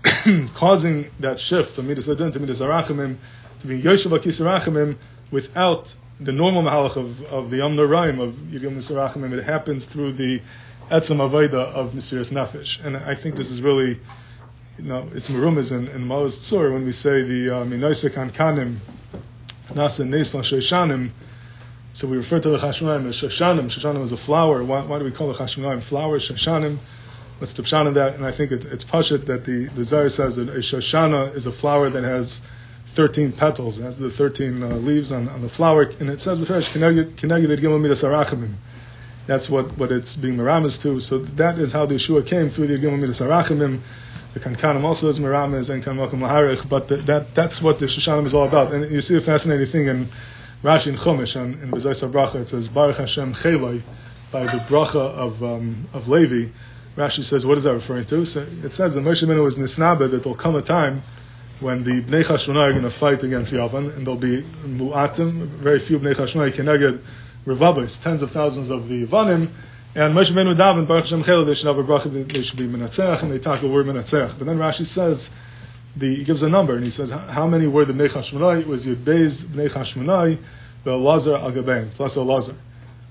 causing 0.55 1.11
that 1.19 1.39
shift 1.39 1.75
from 1.75 1.87
Midas 1.87 2.07
Adin 2.07 2.31
to 2.31 2.39
Midas 2.39 2.61
Arachimim 2.61 3.17
to 3.61 3.67
be 3.67 3.81
Yoshev 3.81 4.17
Akis 4.17 4.41
Arachimim 4.41 4.95
without 5.31 5.93
the 6.19 6.31
normal 6.31 6.63
mahalach 6.63 6.95
of, 6.95 7.23
of 7.25 7.51
the 7.51 7.57
Yom 7.57 7.75
Naraim 7.75 8.19
of 8.19 8.33
Yigim 8.33 8.73
Midas. 8.73 9.39
It 9.39 9.43
happens 9.43 9.85
through 9.85 10.13
the 10.13 10.41
Etzem 10.89 11.17
Aveda 11.17 11.53
of 11.53 11.91
Mesiris 11.91 12.31
Nefesh, 12.31 12.83
and 12.83 12.97
I 12.97 13.13
think 13.13 13.35
this 13.35 13.51
is 13.51 13.61
really 13.61 13.99
you 14.77 14.85
know, 14.85 15.07
it's 15.13 15.29
merumas 15.29 15.71
and, 15.71 15.87
in 15.89 16.05
Maoz 16.05 16.39
Tzur 16.39 16.73
when 16.73 16.85
we 16.85 16.91
say 16.91 17.21
the 17.21 17.47
Minoisek 17.47 18.17
uh, 18.17 18.29
Kanim 18.31 18.77
Nasa 19.69 20.05
Nesla 20.05 20.41
Shoshanim. 20.41 21.11
So 21.93 22.07
we 22.07 22.17
refer 22.17 22.39
to 22.39 22.49
the 22.49 22.57
Chashmonaim 22.57 23.07
as 23.07 23.15
Shoshanim. 23.15 23.65
Shoshanim 23.65 24.03
is 24.03 24.11
a 24.11 24.17
flower. 24.17 24.63
Why, 24.63 24.83
why 24.85 24.99
do 24.99 25.05
we 25.05 25.11
call 25.11 25.27
the 25.27 25.33
Chashmonaim 25.33 25.83
flowers? 25.83 26.29
Shoshanim. 26.29 26.77
What's 27.39 27.51
the 27.51 27.63
pshan 27.63 27.87
of 27.87 27.95
that? 27.95 28.15
And 28.15 28.25
I 28.25 28.31
think 28.31 28.51
it, 28.51 28.63
it's 28.65 28.85
pashut 28.85 29.25
that 29.25 29.43
the 29.43 29.65
the 29.65 29.81
Zayar 29.81 30.09
says 30.09 30.37
that 30.37 30.47
a 30.47 30.59
Shoshana 30.59 31.35
is 31.35 31.45
a 31.45 31.51
flower 31.51 31.89
that 31.89 32.03
has 32.03 32.39
13 32.95 33.33
petals. 33.33 33.79
Has 33.79 33.97
the 33.97 34.09
13 34.09 34.63
uh, 34.63 34.67
leaves 34.77 35.11
on, 35.11 35.27
on 35.27 35.41
the 35.41 35.49
flower, 35.49 35.91
and 35.99 36.09
it 36.09 36.21
says 36.21 36.39
That's 39.27 39.49
what, 39.49 39.77
what 39.77 39.91
it's 39.91 40.15
being 40.15 40.37
miramis 40.37 40.77
to. 40.83 41.01
So 41.01 41.17
that 41.19 41.59
is 41.59 41.73
how 41.73 41.85
the 41.85 41.95
Yeshua 41.95 42.25
came 42.25 42.49
through 42.49 42.67
the 42.67 42.77
Gimel 42.77 42.99
Midas 42.99 43.19
Arachimim. 43.19 43.81
The 44.35 44.41
Kankanim 44.41 44.83
also 44.83 45.07
is 45.07 45.17
Miramis 45.17 45.69
and 45.69 45.81
Kanmakum 45.81 46.19
Laharich, 46.19 46.67
but 46.67 46.89
the, 46.89 46.97
that, 46.97 47.33
that's 47.33 47.61
what 47.61 47.79
the 47.79 47.85
Shoshanim 47.85 48.25
is 48.25 48.33
all 48.33 48.45
about. 48.45 48.73
And 48.73 48.91
you 48.91 48.99
see 48.99 49.15
a 49.15 49.21
fascinating 49.21 49.65
thing 49.65 49.87
in 49.87 50.09
Rashi 50.61 50.87
and 50.87 50.97
Chumash, 50.97 51.41
and 51.41 51.55
in 51.63 51.71
Bezayis 51.71 52.11
Bracha, 52.11 52.41
it 52.41 52.49
says, 52.49 52.67
Baruch 52.67 52.97
Hashem 52.97 53.33
Cheloi, 53.33 53.81
by 54.33 54.43
the 54.43 54.57
bracha 54.67 54.97
of, 54.97 55.41
um, 55.41 55.87
of 55.93 56.09
Levi. 56.09 56.51
Rashi 56.97 57.23
says, 57.23 57.45
what 57.45 57.57
is 57.57 57.63
that 57.63 57.75
referring 57.75 58.03
to? 58.07 58.25
So 58.25 58.45
it 58.61 58.73
says 58.73 58.95
that 58.95 59.05
Moshe 59.05 59.25
Minu 59.25 59.47
is 59.47 59.57
Nisnabe, 59.57 60.11
that 60.11 60.23
there'll 60.23 60.35
come 60.35 60.57
a 60.57 60.61
time 60.61 61.01
when 61.61 61.85
the 61.85 62.01
Bnei 62.01 62.25
Chashmonai 62.25 62.57
are 62.57 62.71
going 62.71 62.83
to 62.83 62.91
fight 62.91 63.23
against 63.23 63.53
Yavan, 63.53 63.95
and 63.95 64.05
there'll 64.05 64.19
be 64.19 64.41
Mu'atim, 64.65 65.47
very 65.47 65.79
few 65.79 65.97
Bnei 65.97 66.13
Chashmonai, 66.13 66.51
Keneged 66.51 66.99
Revabis, 67.45 68.03
tens 68.03 68.21
of 68.21 68.31
thousands 68.31 68.69
of 68.69 68.89
the 68.89 69.07
Yavanim, 69.07 69.47
and 69.95 70.13
Moshe 70.13 70.31
Benu 70.31 70.55
Daven, 70.55 70.87
Baruch 70.87 71.05
Hashem 71.05 71.23
Chel, 71.23 71.45
they 71.45 71.53
should 71.53 71.67
have 71.67 71.77
a 71.77 71.83
bracha, 71.83 72.11
they 72.11 72.41
should 72.41 72.57
be 72.57 72.67
Menatzeach, 72.67 73.21
and 73.23 73.31
they 73.31 73.39
talk 73.39 73.61
the 73.61 73.69
word 73.69 73.85
Menatzeach. 73.85 74.37
But 74.37 74.45
then 74.45 74.57
Rashi 74.57 74.85
says, 74.85 75.31
the, 75.95 76.13
he 76.15 76.23
gives 76.25 76.43
a 76.43 76.49
number, 76.49 76.75
and 76.75 76.83
he 76.83 76.89
says, 76.89 77.09
how 77.09 77.47
many 77.47 77.65
were 77.65 77.85
the 77.85 77.93
Bnei 77.93 78.09
Chashmonai? 78.09 78.59
It 78.59 78.67
was 78.67 78.85
Yud 78.85 78.97
Beis 78.97 79.45
Bnei 79.45 79.69
Chashmonai, 79.69 80.37
the 80.83 80.97
Lazar 80.97 81.37
Agabein, 81.37 81.91
plus 81.93 82.17
a 82.17 82.21
Lazar. 82.21 82.55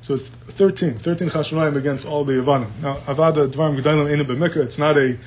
So 0.02 0.12
it's 0.12 0.28
13, 0.28 0.98
13 0.98 1.30
Chashmonaim 1.30 1.76
against 1.76 2.06
all 2.06 2.26
the 2.26 2.34
Yavanim. 2.34 2.68
Now, 2.82 2.96
Avada 3.06 3.50
Dvarim 3.50 3.80
Gedalim 3.80 4.12
Einu 4.12 4.24
B'Mikra, 4.24 4.58
it's 4.58 4.76
not 4.76 4.98
a 4.98 5.18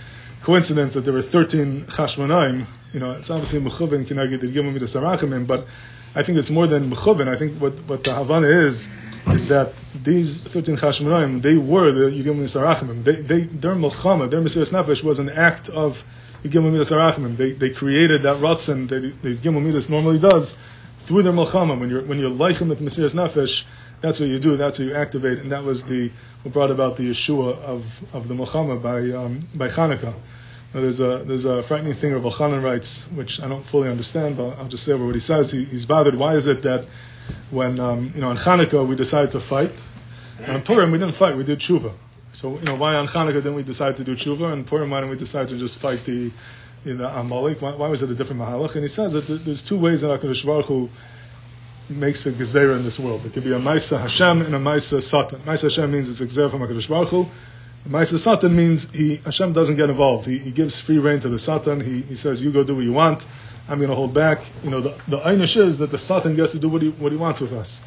coincidence 0.44 0.94
that 0.94 1.02
there 1.02 1.14
were 1.14 1.24
13 1.24 1.86
Chashmonaim. 1.86 2.68
You 2.94 3.00
know, 3.00 3.14
it's 3.14 3.32
obviously 3.32 3.60
Mechuvin, 3.62 4.06
Kinagid, 4.06 4.42
Gimel 4.54 4.72
Midas 4.74 4.94
Arachimim, 4.94 5.48
but 5.48 5.66
I 6.14 6.22
think 6.22 6.38
it's 6.38 6.52
more 6.52 6.68
than 6.68 6.92
Mechuvin. 6.92 7.28
I 7.28 7.36
think 7.36 7.60
what, 7.60 7.74
what 7.88 8.04
the 8.04 8.14
Havana 8.14 8.48
is, 8.48 8.88
is 9.34 9.48
that 9.48 9.74
these 10.04 10.44
13 10.44 10.78
Chashmonaim, 10.78 11.42
they 11.42 11.58
were 11.58 11.92
the 11.92 12.12
Yigim 12.12 12.38
Nisarachimim. 12.38 13.04
They, 13.04 13.16
they, 13.16 13.42
their 13.42 13.76
Melchama, 13.76 14.30
their 14.30 14.42
Mesiras 14.42 14.72
Nefesh 14.72 15.04
was 15.04 15.20
an 15.20 15.30
act 15.30 15.70
of 15.70 16.04
Yigim 16.44 16.72
Midas 16.72 16.92
Arachimim. 16.92 17.38
They, 17.38 17.52
they 17.54 17.70
created 17.70 18.24
that 18.24 18.38
Ratzin 18.38 18.88
that 18.90 19.22
the 19.22 19.36
Yigim 19.36 19.90
normally 19.90 20.20
does 20.20 20.58
through 21.00 21.24
their 21.24 21.34
Melchama. 21.34 21.80
When 21.80 21.90
you're, 21.90 22.04
when 22.04 22.20
you're 22.20 22.32
Leichem 22.32 22.70
with 22.70 22.80
Mesiras 22.80 23.16
Nefesh, 23.16 23.66
that's 24.02 24.20
what 24.20 24.30
you 24.30 24.40
do, 24.40 24.58
that's 24.58 24.80
what 24.80 24.88
you 24.88 24.94
activate, 24.94 25.40
and 25.40 25.52
that 25.52 25.64
was 25.64 25.84
the, 25.84 26.12
what 26.44 26.54
brought 26.54 26.72
about 26.72 26.98
the 26.98 27.10
Yeshua 27.10 27.58
of, 27.58 28.16
of 28.16 28.28
the 28.28 28.36
Melchama 28.36 28.82
by, 28.82 29.10
um, 29.18 29.40
by 29.56 29.70
Hanukkah. 29.70 30.14
Now, 30.74 30.82
there's 30.82 31.00
a 31.00 31.24
there's 31.26 31.46
a 31.46 31.64
frightening 31.64 31.94
thing 31.94 32.14
Rav 32.14 32.24
Elchanan 32.24 32.62
writes, 32.62 33.04
which 33.16 33.42
I 33.42 33.48
don't 33.48 33.66
fully 33.66 33.90
understand, 33.90 34.36
but 34.36 34.58
I'll 34.60 34.68
just 34.68 34.84
say 34.84 34.94
what 34.94 35.16
he 35.16 35.22
says. 35.22 35.50
He, 35.50 35.64
he's 35.64 35.86
bothered. 35.86 36.16
Why 36.16 36.36
is 36.36 36.48
it 36.48 36.64
that 36.64 36.86
when 37.52 37.80
um, 37.80 38.12
you 38.14 38.22
know 38.22 38.30
on 38.30 38.38
Hanukkah 38.38 38.88
we 38.88 38.96
decided 38.96 39.32
to 39.32 39.40
fight, 39.40 39.72
and 40.40 40.52
on 40.52 40.62
Purim 40.64 40.92
we 40.92 40.98
didn't 40.98 41.16
fight, 41.16 41.36
we 41.38 41.44
did 41.44 41.60
tshuva. 41.60 41.94
So 42.34 42.58
you 42.58 42.66
know 42.66 42.76
why 42.76 42.96
on 42.96 43.08
Hanukkah 43.08 43.34
didn't 43.34 43.56
we 43.56 43.64
decide 43.64 43.98
to 43.98 44.04
do 44.04 44.16
tshuva, 44.16 44.52
and 44.54 44.66
Purim 44.66 44.90
why 44.90 45.00
didn't 45.00 45.12
we 45.12 45.18
decide 45.18 45.48
to 45.50 45.58
just 45.58 45.78
fight 45.78 46.04
the 46.06 46.32
you 46.86 46.96
know, 46.96 47.08
Amalek? 47.08 47.62
Why, 47.62 47.76
why 47.76 47.90
was 47.90 48.02
it 48.02 48.10
a 48.10 48.16
different 48.16 48.42
mahalach? 48.42 48.74
And 48.76 48.84
he 48.84 48.88
says 48.88 49.14
that 49.14 49.28
there's 49.28 49.62
two 49.62 49.78
ways 49.78 50.02
that 50.02 50.20
Hakadosh 50.20 50.46
Baruch 50.46 50.66
Hu 50.66 50.90
makes 51.90 52.26
a 52.26 52.32
gezerah 52.32 52.76
in 52.78 52.84
this 52.84 53.00
world. 53.00 53.26
It 53.26 53.34
could 53.34 53.44
be 53.44 53.54
a 53.54 53.60
Maisa 53.60 54.00
Hashem 54.00 54.42
and 54.42 54.56
a 54.56 54.60
Maisa 54.60 55.02
Satan. 55.02 55.40
Maisa 55.42 55.64
Hashem 55.64 55.92
means 55.92 56.10
it's 56.10 56.22
a 56.22 56.50
from 56.50 56.62
Hakadosh 56.62 56.90
Baruch 56.90 57.10
Hu. 57.10 57.28
Maisa 57.88 58.18
Satan 58.18 58.56
means 58.56 58.92
he 58.92 59.18
Hashem 59.18 59.54
doesn't 59.54 59.76
get 59.76 59.90
involved. 59.90 60.26
He, 60.26 60.38
he 60.38 60.52
gives 60.52 60.80
free 60.80 60.98
reign 60.98 61.20
to 61.22 61.30
the 61.30 61.40
Satan. 61.40 61.80
He, 61.80 62.02
he 62.02 62.16
says, 62.16 62.42
"You 62.42 62.52
go 62.52 62.64
do 62.64 62.76
what 62.76 62.84
you 62.84 62.94
want. 62.94 63.26
I'm 63.70 63.78
going 63.78 63.90
to 63.90 63.96
hold 63.96 64.14
back." 64.14 64.40
You 64.64 64.70
know, 64.70 64.82
the 64.82 64.96
the 65.08 65.20
einish 65.20 65.58
is 65.58 65.80
that 65.80 65.92
the 65.92 65.98
Satan 65.98 66.36
gets 66.36 66.54
to 66.54 66.60
do 66.60 66.70
what 66.70 66.82
he 66.82 66.90
what 66.90 67.12
he 67.12 67.18
wants 67.18 67.42
with 67.42 67.54
us. 67.54 67.82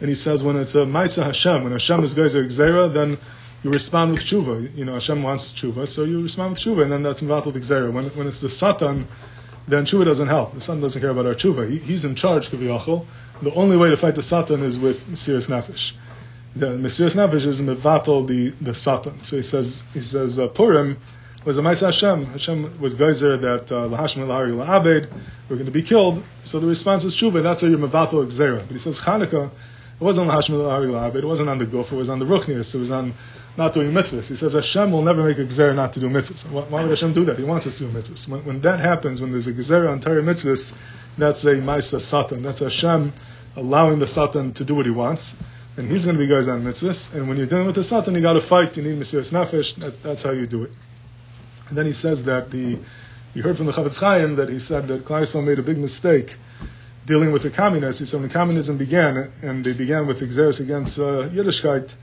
And 0.00 0.08
he 0.08 0.14
says, 0.14 0.42
when 0.42 0.56
it's 0.56 0.74
a 0.74 0.84
Maisa 0.84 1.24
Hashem, 1.24 1.62
when 1.62 1.72
Hashem 1.72 2.04
is 2.04 2.12
guys 2.12 2.34
Gzera, 2.34 2.92
then 2.92 3.16
you 3.62 3.70
respond 3.70 4.12
with 4.12 4.20
tshuva. 4.20 4.76
You 4.76 4.84
know, 4.84 4.92
Hashem 4.92 5.22
wants 5.22 5.54
tshuva, 5.54 5.88
so 5.88 6.04
you 6.04 6.22
respond 6.22 6.50
with 6.50 6.60
tshuva, 6.60 6.82
and 6.82 6.92
then 6.92 7.02
that's 7.02 7.22
involved 7.22 7.46
with 7.46 7.56
Gzera. 7.56 7.90
When 7.90 8.06
when 8.10 8.26
it's 8.26 8.40
the 8.40 8.50
Satan, 8.50 9.08
then 9.66 9.84
tshuva 9.84 10.04
doesn't 10.04 10.28
help. 10.28 10.54
The 10.54 10.60
Satan 10.60 10.82
doesn't 10.82 11.00
care 11.00 11.10
about 11.10 11.26
our 11.26 11.34
tshuva. 11.34 11.70
He, 11.70 11.78
he's 11.78 12.04
in 12.04 12.14
charge, 12.14 12.50
kaviyachol. 12.50 13.06
The 13.42 13.54
only 13.54 13.76
way 13.76 13.90
to 13.90 13.96
fight 13.96 14.14
the 14.14 14.22
Satan 14.22 14.62
is 14.62 14.78
with 14.78 15.06
Mesiris 15.08 15.48
Nefesh 15.48 15.94
the 16.56 16.68
Mesiris 16.68 17.14
Nefesh 17.14 17.46
is 17.46 17.60
mevatel 17.60 18.26
the 18.26 18.50
the 18.64 18.74
Satan. 18.74 19.22
So 19.24 19.36
he 19.36 19.42
says 19.42 19.84
he 19.92 20.00
says 20.00 20.38
uh, 20.38 20.48
Purim 20.48 20.96
was 21.46 21.58
a 21.58 21.62
Ma'aseh 21.62 21.86
Hashem. 21.86 22.26
Hashem 22.26 22.80
was 22.80 22.94
geyser 22.94 23.36
that 23.36 23.70
uh, 23.70 23.88
lahashim 23.88 24.26
lahari 24.26 24.50
la'abed 24.50 25.08
we're 25.48 25.54
going 25.54 25.66
to 25.66 25.72
be 25.72 25.82
killed. 25.82 26.22
So 26.42 26.58
the 26.58 26.66
response 26.66 27.04
was 27.04 27.14
tshuva. 27.14 27.40
That's 27.40 27.62
how 27.62 27.68
you're 27.68 27.78
mevatel 27.78 28.26
gzera. 28.26 28.58
But 28.58 28.72
he 28.72 28.78
says 28.78 28.98
Chanukah. 28.98 29.46
It 29.46 30.04
wasn't 30.04 30.28
lahashim 30.28 30.56
lahari 30.56 30.90
la'abed. 30.90 31.18
It 31.18 31.24
wasn't 31.24 31.48
on 31.48 31.58
the 31.58 31.66
guf. 31.66 31.92
It 31.92 31.96
was 31.96 32.10
on 32.10 32.18
the 32.18 32.26
ruchnius. 32.26 32.74
It 32.74 32.78
was 32.78 32.90
on 32.90 33.14
not 33.56 33.72
doing 33.72 33.92
mitzvahs. 33.92 34.28
He 34.28 34.34
says 34.34 34.54
Hashem 34.54 34.90
will 34.90 35.02
never 35.02 35.22
make 35.22 35.38
a 35.38 35.44
gzera 35.44 35.74
not 35.74 35.92
to 35.92 36.00
do 36.00 36.08
mitzvahs. 36.08 36.50
Why, 36.50 36.62
why 36.62 36.82
would 36.82 36.90
Hashem 36.90 37.12
do 37.12 37.24
that? 37.26 37.38
He 37.38 37.44
wants 37.44 37.68
us 37.68 37.78
to 37.78 37.86
do 37.86 37.90
mitzvahs. 37.90 38.28
When, 38.28 38.44
when 38.44 38.60
that 38.62 38.80
happens, 38.80 39.20
when 39.20 39.30
there's 39.30 39.46
a 39.46 39.52
gzera 39.52 39.88
on 39.88 40.00
Torah 40.00 40.22
mitzvahs, 40.22 40.74
that's 41.16 41.44
a 41.44 41.54
Ma'aseh 41.54 42.00
Satan. 42.00 42.42
That's 42.42 42.58
Hashem 42.58 43.12
allowing 43.54 44.00
the 44.00 44.08
Satan 44.08 44.52
to 44.54 44.64
do 44.64 44.74
what 44.74 44.84
he 44.84 44.90
wants 44.90 45.36
and 45.76 45.88
he's 45.88 46.04
going 46.04 46.16
to 46.16 46.22
be 46.22 46.26
guys 46.26 46.48
on 46.48 46.64
mitzvahs. 46.64 47.14
And 47.14 47.28
when 47.28 47.36
you're 47.36 47.46
dealing 47.46 47.66
with 47.66 47.74
the 47.74 47.84
Satan, 47.84 48.14
you 48.14 48.22
got 48.22 48.32
to 48.32 48.40
fight. 48.40 48.76
You 48.76 48.82
need 48.82 48.98
Mesiras 48.98 49.32
Nefesh. 49.32 49.76
That, 49.76 50.02
that's 50.02 50.22
how 50.22 50.30
you 50.30 50.46
do 50.46 50.64
it. 50.64 50.70
And 51.68 51.78
then 51.78 51.86
he 51.86 51.92
says 51.92 52.24
that 52.24 52.50
the, 52.50 52.78
you 53.34 53.42
heard 53.42 53.56
from 53.56 53.66
the 53.66 53.72
Chafetz 53.72 53.98
Chaim 53.98 54.36
that 54.36 54.48
he 54.48 54.58
said 54.58 54.88
that 54.88 55.04
Klal 55.04 55.22
Yisrael 55.22 55.44
made 55.44 55.58
a 55.58 55.62
big 55.62 55.78
mistake 55.78 56.36
dealing 57.06 57.32
with 57.32 57.42
the 57.42 57.50
communists. 57.50 58.00
He 58.00 58.06
said 58.06 58.20
when 58.20 58.30
communism 58.30 58.76
began, 58.76 59.30
and 59.42 59.64
they 59.64 59.72
began 59.72 60.06
with 60.06 60.20
exeris 60.20 60.60
against 60.60 60.98
uh, 60.98 61.28
Yiddishkeit, 61.28 61.94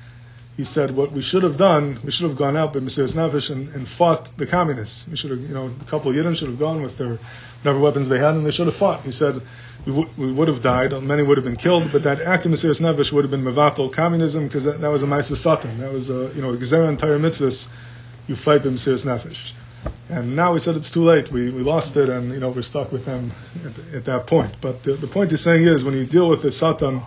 he 0.56 0.64
said 0.64 0.92
what 0.92 1.12
we 1.12 1.22
should 1.22 1.44
have 1.44 1.58
done, 1.58 2.00
we 2.04 2.12
should 2.12 2.28
have 2.28 2.38
gone 2.38 2.56
out 2.56 2.76
with 2.76 2.84
Mesiras 2.86 3.16
Nefesh 3.16 3.50
and, 3.50 3.70
and 3.70 3.88
fought 3.88 4.26
the 4.38 4.46
communists. 4.46 5.08
We 5.08 5.16
should 5.16 5.32
have, 5.32 5.40
you 5.40 5.54
know, 5.54 5.74
a 5.82 5.86
couple 5.86 6.12
of 6.12 6.16
Yidden 6.16 6.38
should 6.38 6.48
have 6.50 6.60
gone 6.60 6.84
with 6.84 6.98
their 6.98 7.18
whatever 7.64 7.80
weapons 7.80 8.08
they 8.08 8.20
had, 8.20 8.36
and 8.36 8.46
they 8.46 8.52
should 8.52 8.68
have 8.68 8.76
fought. 8.76 9.02
He 9.02 9.12
said 9.12 9.42
we, 9.86 9.94
w- 9.94 10.10
we 10.18 10.32
would 10.32 10.48
have 10.48 10.62
died, 10.62 10.92
many 11.02 11.24
would 11.24 11.38
have 11.38 11.46
been 11.46 11.56
killed, 11.56 11.92
but 11.92 12.04
that 12.04 12.22
act 12.22 12.46
of 12.46 12.52
Mesiras 12.52 12.82
Nefesh 12.82 13.12
would 13.12 13.24
have 13.24 13.32
been 13.32 13.44
mevatel 13.44 13.92
communism 13.92 14.48
because 14.48 14.66
that, 14.66 14.80
that, 14.82 14.90
was 14.90 15.02
a 15.02 15.08
Maisa 15.08 15.36
Satan. 15.36 15.80
That 15.80 15.92
was 15.92 16.10
a, 16.10 16.32
you 16.36 16.42
know, 16.42 16.56
Gezerah 16.56 16.88
entire 16.88 17.18
mitzvahs, 17.18 17.70
you 18.28 18.36
fight 18.36 18.64
with 18.64 18.76
Mesiras 18.76 19.06
Nefesh. 19.06 19.52
And 20.10 20.36
now 20.36 20.54
we 20.54 20.60
said 20.60 20.76
it's 20.76 20.92
too 20.92 21.04
late. 21.04 21.32
We, 21.32 21.50
we 21.50 21.62
lost 21.62 21.98
it, 21.98 22.10
and 22.10 22.32
you 22.32 22.40
know 22.40 22.50
we're 22.50 22.62
stuck 22.62 22.92
with 22.92 23.06
them 23.06 23.32
at, 23.66 23.96
at 23.96 24.06
that 24.06 24.28
point. 24.28 24.56
But 24.62 24.84
the, 24.84 24.94
the 24.94 25.08
point 25.08 25.32
he's 25.32 25.42
saying 25.42 25.66
is 25.66 25.84
when 25.84 25.94
you 25.94 26.06
deal 26.06 26.30
with 26.30 26.42
the 26.42 26.52
Satan, 26.52 27.02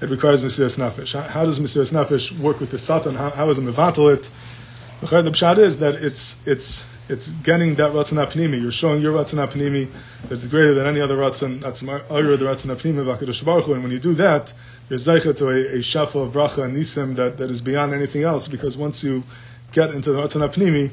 it 0.00 0.10
requires 0.10 0.42
Mesiras 0.42 0.76
Nefesh. 0.76 1.12
How, 1.12 1.22
how 1.22 1.44
does 1.44 1.60
Mesiras 1.60 1.92
Nefesh 1.92 2.36
work 2.38 2.60
with 2.60 2.70
the 2.70 2.78
Satan? 2.78 3.14
How, 3.14 3.30
how 3.30 3.48
is 3.50 3.58
it 3.58 3.64
mevatel 3.64 4.14
it? 4.14 4.28
The 5.00 5.06
pshat 5.06 5.58
is 5.58 5.78
that 5.80 5.96
it's 5.96 6.36
it's 6.46 6.84
it's 7.08 7.28
getting 7.28 7.76
that 7.76 7.92
Ratzon 7.92 8.24
Apnimi. 8.24 8.60
You're 8.60 8.72
showing 8.72 9.00
your 9.02 9.12
Ratzon 9.12 9.46
Apnimi 9.46 9.90
that's 10.28 10.46
greater 10.46 10.74
than 10.74 10.86
any 10.86 11.00
other 11.00 11.16
Ratzon, 11.16 11.60
that's 11.60 11.82
Ayur, 11.82 12.38
the 12.38 12.46
Ratzon 12.46 12.74
Apnimi 12.74 13.00
of. 13.00 13.70
And 13.70 13.82
when 13.82 13.92
you 13.92 13.98
do 13.98 14.14
that, 14.14 14.52
you're 14.88 14.98
Zeicha 14.98 15.36
to 15.36 15.48
a, 15.48 15.76
a 15.76 15.78
Shafa 15.78 16.26
of 16.26 16.32
Bracha 16.32 16.64
and 16.64 16.76
Nisim 16.76 17.16
that, 17.16 17.38
that 17.38 17.50
is 17.50 17.60
beyond 17.60 17.94
anything 17.94 18.22
else, 18.22 18.48
because 18.48 18.76
once 18.76 19.04
you 19.04 19.22
get 19.72 19.90
into 19.90 20.12
the 20.12 20.18
Ratzon 20.18 20.48
Apnimi, 20.48 20.90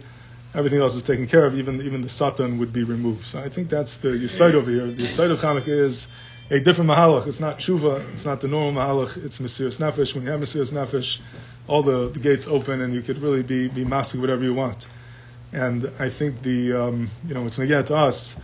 everything 0.53 0.79
else 0.79 0.95
is 0.95 1.03
taken 1.03 1.27
care 1.27 1.45
of, 1.45 1.57
even, 1.57 1.81
even 1.81 2.01
the 2.01 2.09
Satan 2.09 2.59
would 2.59 2.73
be 2.73 2.83
removed. 2.83 3.25
So 3.25 3.39
I 3.39 3.49
think 3.49 3.69
that's 3.69 3.97
the 3.97 4.09
Yisayt 4.09 4.53
over 4.53 4.69
here. 4.69 4.85
The 4.87 5.03
Yisayt 5.03 5.31
of 5.31 5.39
Chanukah 5.39 5.67
is 5.67 6.07
a 6.49 6.59
different 6.59 6.89
Mahalach. 6.89 7.27
It's 7.27 7.39
not 7.39 7.59
Tshuva, 7.59 8.13
it's 8.13 8.25
not 8.25 8.41
the 8.41 8.47
normal 8.47 8.81
Mahalach, 8.81 9.23
it's 9.23 9.39
Mesiras 9.39 9.79
Nefesh. 9.79 10.13
When 10.13 10.25
you 10.25 10.31
have 10.31 10.39
Mesiras 10.39 10.71
Nefesh, 10.71 11.21
all 11.67 11.81
the, 11.81 12.09
the 12.09 12.19
gates 12.19 12.47
open 12.47 12.81
and 12.81 12.93
you 12.93 13.01
could 13.01 13.19
really 13.19 13.43
be, 13.43 13.67
be 13.69 13.85
masking 13.85 14.21
whatever 14.21 14.43
you 14.43 14.53
want. 14.53 14.85
And 15.51 15.89
I 15.99 16.09
think 16.09 16.41
the, 16.41 16.73
um, 16.73 17.09
you 17.27 17.33
know, 17.33 17.45
it's 17.45 17.59
again 17.59 17.85
to 17.85 17.95
us. 17.95 18.35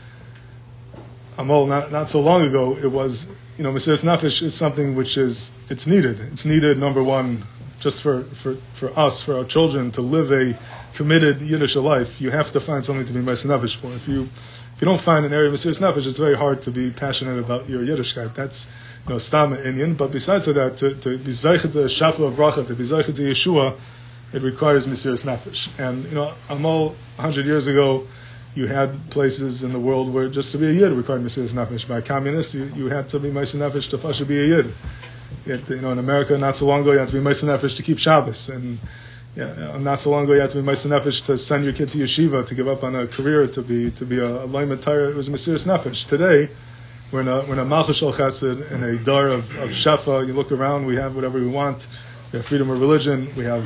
Amol, 1.37 1.67
not, 1.67 1.91
not 1.91 2.09
so 2.09 2.21
long 2.21 2.43
ago, 2.43 2.77
it 2.77 2.91
was, 2.91 3.27
you 3.57 3.63
know, 3.63 3.71
Mesiris 3.71 4.03
Nefesh 4.03 4.41
is 4.41 4.53
something 4.53 4.95
which 4.95 5.17
is, 5.17 5.51
it's 5.69 5.87
needed. 5.87 6.19
It's 6.19 6.45
needed, 6.45 6.77
number 6.77 7.03
one, 7.03 7.43
just 7.79 8.01
for, 8.01 8.23
for, 8.23 8.55
for 8.73 8.97
us, 8.97 9.21
for 9.21 9.37
our 9.37 9.45
children, 9.45 9.91
to 9.91 10.01
live 10.01 10.31
a 10.31 10.57
committed 10.95 11.41
Yiddish 11.41 11.75
life, 11.75 12.19
you 12.19 12.29
have 12.29 12.51
to 12.51 12.59
find 12.59 12.83
something 12.85 13.07
to 13.07 13.13
be 13.13 13.19
Mesiris 13.19 13.45
Nefesh 13.45 13.75
for. 13.77 13.87
If 13.87 14.07
you, 14.07 14.23
if 14.75 14.81
you 14.81 14.85
don't 14.85 14.99
find 14.99 15.25
an 15.25 15.33
area 15.33 15.49
of 15.49 15.55
Mesiris 15.55 15.79
Nefesh, 15.79 16.05
it's 16.05 16.19
very 16.19 16.35
hard 16.35 16.61
to 16.63 16.71
be 16.71 16.91
passionate 16.91 17.39
about 17.39 17.69
your 17.69 17.81
Yiddishkeit. 17.81 18.35
That's, 18.35 18.67
you 19.07 19.13
know, 19.13 19.17
Stam 19.17 19.53
Indian. 19.53 19.95
But 19.95 20.11
besides 20.11 20.45
that, 20.45 20.77
to, 20.77 20.95
to 20.95 21.17
be 21.17 21.31
Zeichet 21.31 21.71
to 21.73 21.85
Shafa 21.87 22.27
of 22.27 22.33
Bracha, 22.33 22.67
to 22.67 22.75
be 22.75 22.83
Zeichet 22.83 23.15
to 23.15 23.21
Yeshua, 23.21 23.77
it 24.33 24.41
requires 24.41 24.85
Mesiris 24.85 25.25
Nefesh. 25.25 25.69
And, 25.79 26.03
you 26.05 26.15
know, 26.15 26.33
Amol, 26.49 26.89
100 27.15 27.45
years 27.45 27.67
ago, 27.67 28.07
you 28.55 28.67
had 28.67 29.09
places 29.09 29.63
in 29.63 29.71
the 29.71 29.79
world 29.79 30.13
where 30.13 30.27
just 30.27 30.51
to 30.51 30.57
be 30.57 30.67
a 30.67 30.71
yid 30.71 30.91
required 30.91 31.21
Mesiris 31.21 31.53
Nefesh. 31.53 31.87
By 31.87 32.01
communists, 32.01 32.53
you, 32.53 32.65
you 32.75 32.87
had 32.87 33.09
to 33.09 33.19
be 33.19 33.29
Mesiris 33.29 33.71
Nefesh 33.71 33.89
to 33.91 33.97
Pasha 33.97 34.25
be 34.25 34.39
a 34.39 34.57
yid. 34.57 34.73
Yet, 35.45 35.69
you 35.69 35.81
know, 35.81 35.91
in 35.91 35.99
America, 35.99 36.37
not 36.37 36.57
so 36.57 36.65
long 36.65 36.81
ago, 36.81 36.91
you 36.91 36.99
had 36.99 37.09
to 37.09 37.13
be 37.13 37.19
Nefesh 37.19 37.77
to 37.77 37.83
keep 37.83 37.99
Shabbos. 37.99 38.49
And 38.49 38.79
yeah, 39.35 39.71
uh, 39.73 39.77
not 39.77 39.99
so 39.99 40.09
long 40.11 40.23
ago, 40.25 40.33
you 40.33 40.41
had 40.41 40.51
to 40.51 40.61
be 40.61 40.67
Nefesh 40.67 41.25
to 41.25 41.37
send 41.37 41.63
your 41.63 41.73
kid 41.73 41.89
to 41.89 41.97
yeshiva, 41.97 42.47
to 42.47 42.55
give 42.55 42.67
up 42.67 42.83
on 42.83 42.95
a 42.95 43.07
career, 43.07 43.47
to 43.47 43.61
be 43.61 43.91
to 43.91 44.05
be 44.05 44.19
a, 44.19 44.43
a 44.43 44.47
Laimet 44.47 45.09
It 45.09 45.15
was 45.15 45.29
Mesiris 45.29 45.65
Nefesh. 45.65 46.07
Today, 46.07 46.49
we're 47.11 47.21
in 47.21 47.27
a, 47.27 47.41
we're 47.45 47.53
in 47.53 47.59
a 47.59 47.65
Malchus 47.65 48.01
Chesed, 48.01 48.71
in 48.71 48.83
a 48.83 48.97
dar 49.03 49.27
of, 49.29 49.55
of 49.57 49.69
Shafa. 49.71 50.27
You 50.27 50.33
look 50.33 50.51
around, 50.51 50.85
we 50.85 50.95
have 50.95 51.15
whatever 51.15 51.39
we 51.39 51.47
want. 51.47 51.87
We 52.31 52.37
have 52.37 52.45
freedom 52.45 52.69
of 52.69 52.79
religion. 52.79 53.33
We 53.35 53.45
have 53.45 53.63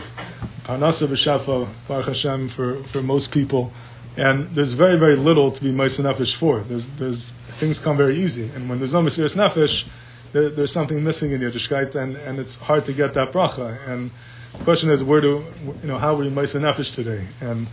Parnasa 0.64 1.08
B'Shafa, 1.08 1.68
Baruch 1.90 2.06
Hashem, 2.06 2.48
for, 2.48 2.82
for 2.84 3.02
most 3.02 3.32
people. 3.32 3.74
And 4.16 4.46
there's 4.56 4.72
very, 4.72 4.98
very 4.98 5.18
little 5.18 5.52
to 5.52 5.62
be 5.62 5.72
Nefesh 5.72 6.36
for. 6.36 6.62
There's, 6.62 6.88
there's, 6.88 7.32
things 7.32 7.80
come 7.80 7.98
very 7.98 8.20
easy. 8.20 8.50
And 8.56 8.70
when 8.70 8.78
there's 8.78 8.94
no 8.94 9.02
Mesiris 9.02 9.36
Nefesh, 9.36 9.86
there, 10.34 10.50
there's 10.50 10.72
something 10.72 11.04
missing 11.04 11.32
in 11.32 11.42
Yiddishkeit, 11.42 11.96
and, 11.96 12.16
and 12.18 12.40
it's 12.40 12.56
hard 12.56 12.86
to 12.86 12.94
get 12.94 13.14
that 13.14 13.32
bracha. 13.32 13.78
And 13.88 14.12
the 14.58 14.64
question 14.64 14.90
is, 14.90 15.04
where 15.04 15.22
do, 15.22 15.46
you 15.82 15.88
know, 15.88 15.98
how 15.98 16.16
are 16.16 16.24
you 16.24 16.32
Mesiris 16.32 16.60
Nefesh 16.60 16.94
today? 16.94 17.26
And 17.40 17.68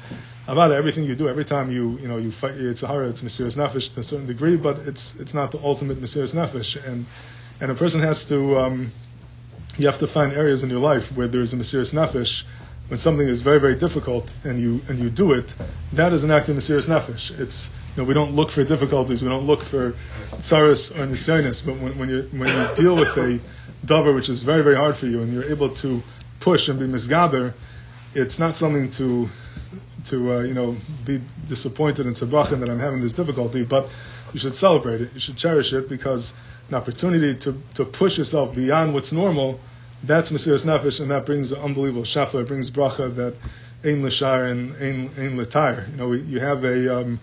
about 0.47 0.73
everything 0.73 1.05
you 1.05 1.15
do, 1.17 1.29
every 1.29 1.45
time 1.45 1.73
you, 1.73 1.99
you 1.99 2.09
know, 2.09 2.19
you 2.19 2.31
fight 2.31 2.55
it's 2.55 2.83
a 2.83 2.87
hara, 2.87 3.09
it's 3.09 3.23
Mesiris 3.23 3.57
Nefesh 3.57 3.95
to 3.95 4.01
a 4.01 4.03
certain 4.03 4.27
degree, 4.27 4.57
but 4.57 4.79
it's, 4.81 5.17
it's 5.17 5.35
not 5.35 5.51
the 5.51 5.59
ultimate 5.59 6.01
Mesiris 6.01 6.35
Nefesh. 6.35 6.83
And, 6.87 7.07
and 7.61 7.71
a 7.71 7.75
person 7.75 8.01
has 8.01 8.25
to, 8.27 8.59
um, 8.59 8.93
you 9.77 9.87
have 9.87 9.99
to 9.99 10.07
find 10.07 10.33
areas 10.33 10.63
in 10.63 10.71
your 10.71 10.81
life 10.81 11.17
where 11.17 11.29
there's 11.29 11.53
a 11.53 11.57
Mesiris 11.57 11.93
Nefesh, 11.93 12.45
when 12.91 12.99
something 12.99 13.29
is 13.29 13.41
very, 13.41 13.61
very 13.61 13.77
difficult 13.77 14.33
and 14.43 14.61
you 14.61 14.83
and 14.89 14.99
you 14.99 15.11
do 15.11 15.33
it, 15.33 15.55
that 15.93 16.13
is 16.13 16.25
an 16.25 16.33
act 16.33 16.49
of 16.49 16.57
Mesiris 16.57 16.89
Nefesh. 16.89 17.39
It's 17.39 17.71
you 17.95 18.03
know, 18.03 18.09
we 18.09 18.15
don't 18.15 18.33
look 18.33 18.51
for 18.51 18.65
difficulties, 18.65 19.23
we 19.23 19.29
don't 19.29 19.47
look 19.47 19.63
for 19.63 19.95
tsaris 20.39 20.91
or 20.91 21.07
nisyonis, 21.07 21.65
but 21.65 21.79
when, 21.79 21.97
when 21.99 22.09
you 22.09 22.29
when 22.33 22.49
you 22.49 22.75
deal 22.75 22.97
with 22.97 23.17
a 23.17 23.39
dover 23.85 24.13
which 24.13 24.29
is 24.29 24.43
very, 24.43 24.65
very 24.65 24.75
hard 24.75 24.97
for 24.97 25.07
you 25.07 25.23
and 25.23 25.33
you're 25.33 25.49
able 25.51 25.69
to 25.77 26.03
push 26.41 26.69
and 26.69 26.81
be 26.81 26.87
misgaber, 26.87 27.55
it's 28.15 28.41
not 28.41 28.57
something 28.57 28.91
to 28.91 29.29
to 30.07 30.33
uh, 30.33 30.41
you 30.41 30.55
know 30.55 30.77
be 31.05 31.23
disappointed 31.47 32.07
in 32.07 32.15
sabrachin 32.15 32.59
that 32.59 32.69
I'm 32.69 32.81
having 32.81 33.01
this 33.01 33.13
difficulty, 33.13 33.65
but 33.65 33.89
you 34.33 34.41
should 34.41 34.57
celebrate 34.57 35.01
it, 35.01 35.15
you 35.15 35.21
should 35.21 35.37
cherish 35.37 35.73
it 35.73 35.89
because 35.89 36.35
an 36.69 36.75
opportunity 36.75 37.37
to, 37.37 37.61
to 37.75 37.85
push 37.85 38.19
yourself 38.19 38.55
beyond 38.55 38.95
what's 38.95 39.13
normal 39.13 39.61
that's 40.05 40.31
Mesiris 40.31 40.65
Nefesh, 40.65 41.01
and 41.01 41.11
that 41.11 41.27
brings 41.27 41.53
an 41.53 41.61
unbelievable 41.61 42.05
shafa. 42.05 42.43
It 42.43 42.49
brings 42.49 42.71
bracha 42.71 43.15
that 43.17 43.35
ein 43.85 44.05
l'shar 44.05 44.51
and 44.51 44.75
ein 44.77 45.11
ein 45.19 45.41
l'tayr. 45.41 45.91
You 45.91 45.97
know, 45.97 46.09
we, 46.09 46.21
you 46.23 46.41
have 46.41 46.65
a 46.65 47.01
um, 47.01 47.21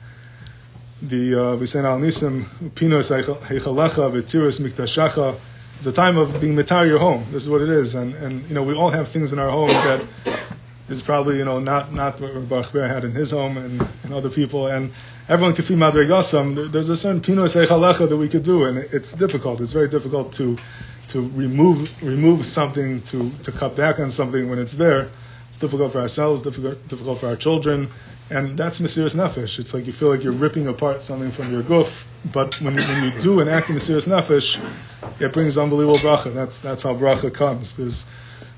the 1.02 1.36
uh, 1.36 1.56
we 1.56 1.66
say 1.66 1.80
al 1.80 2.00
nisim 2.00 2.46
pinos 2.76 3.12
heichalecha 3.12 4.12
v'tiris 4.12 4.60
miktashacha. 4.60 5.40
It's 5.78 5.86
a 5.86 5.92
time 5.92 6.18
of 6.18 6.42
being 6.42 6.56
mitar 6.56 6.88
your 6.88 6.98
home. 6.98 7.26
This 7.32 7.44
is 7.44 7.50
what 7.50 7.62
it 7.62 7.70
is, 7.70 7.96
and 7.96 8.16
and 8.16 8.48
you 8.48 8.56
know 8.56 8.64
we 8.64 8.74
all 8.74 8.90
have 8.90 9.10
things 9.10 9.32
in 9.32 9.40
our 9.40 9.50
home 9.50 9.70
that 9.70 10.06
is 10.90 11.02
probably 11.02 11.38
you 11.38 11.46
know 11.46 11.60
not 11.60 11.94
not 11.94 12.20
what 12.22 12.50
Ber 12.50 12.88
had 12.88 13.04
in 13.04 13.12
his 13.12 13.32
home 13.32 13.58
and, 13.58 13.88
and 14.04 14.14
other 14.14 14.30
people 14.30 14.68
and 14.68 14.92
everyone 15.30 15.56
can 15.56 15.66
feel 15.66 15.78
madregasam. 15.78 16.72
There's 16.72 16.90
a 16.90 16.98
certain 16.98 17.22
pinos 17.22 17.56
heichalecha 17.56 18.10
that 18.10 18.18
we 18.18 18.30
could 18.30 18.44
do, 18.44 18.66
and 18.66 18.78
it's 18.78 19.14
difficult. 19.14 19.62
It's 19.62 19.72
very 19.72 19.90
difficult 19.90 20.34
to 20.34 20.58
to 21.10 21.22
remove 21.30 21.92
remove 22.04 22.46
something 22.46 23.02
to 23.04 23.32
to 23.44 23.52
cut 23.52 23.76
back 23.76 24.00
on 24.00 24.10
something 24.10 24.50
when 24.50 24.60
it's 24.60 24.74
there. 24.74 25.10
It's 25.50 25.58
difficult 25.58 25.94
for 25.94 26.00
ourselves, 26.00 26.42
difficult 26.42 26.88
difficult 26.88 27.20
for 27.20 27.28
our 27.28 27.36
children, 27.36 27.90
and 28.30 28.58
that's 28.58 28.80
Mesiris 28.80 29.16
Nefesh. 29.16 29.60
It's 29.60 29.74
like 29.74 29.86
you 29.86 29.94
feel 29.94 30.10
like 30.10 30.24
you're 30.24 30.34
ripping 30.34 30.68
apart 30.68 31.04
something 31.04 31.32
from 31.32 31.52
your 31.52 31.64
goof, 31.64 32.06
but 32.34 32.60
when, 32.62 32.76
when 32.76 33.04
you 33.04 33.20
do 33.20 33.40
an 33.40 33.48
act 33.48 33.70
of 33.70 33.78
Mesiris 33.78 34.08
Nefesh, 34.08 34.60
it 35.22 35.34
brings 35.34 35.58
unbelievable 35.58 36.00
bracha. 36.00 36.34
That's 36.34 36.60
that's 36.60 36.84
how 36.84 36.94
bracha 36.96 37.34
comes. 37.34 37.78
There's 37.78 38.06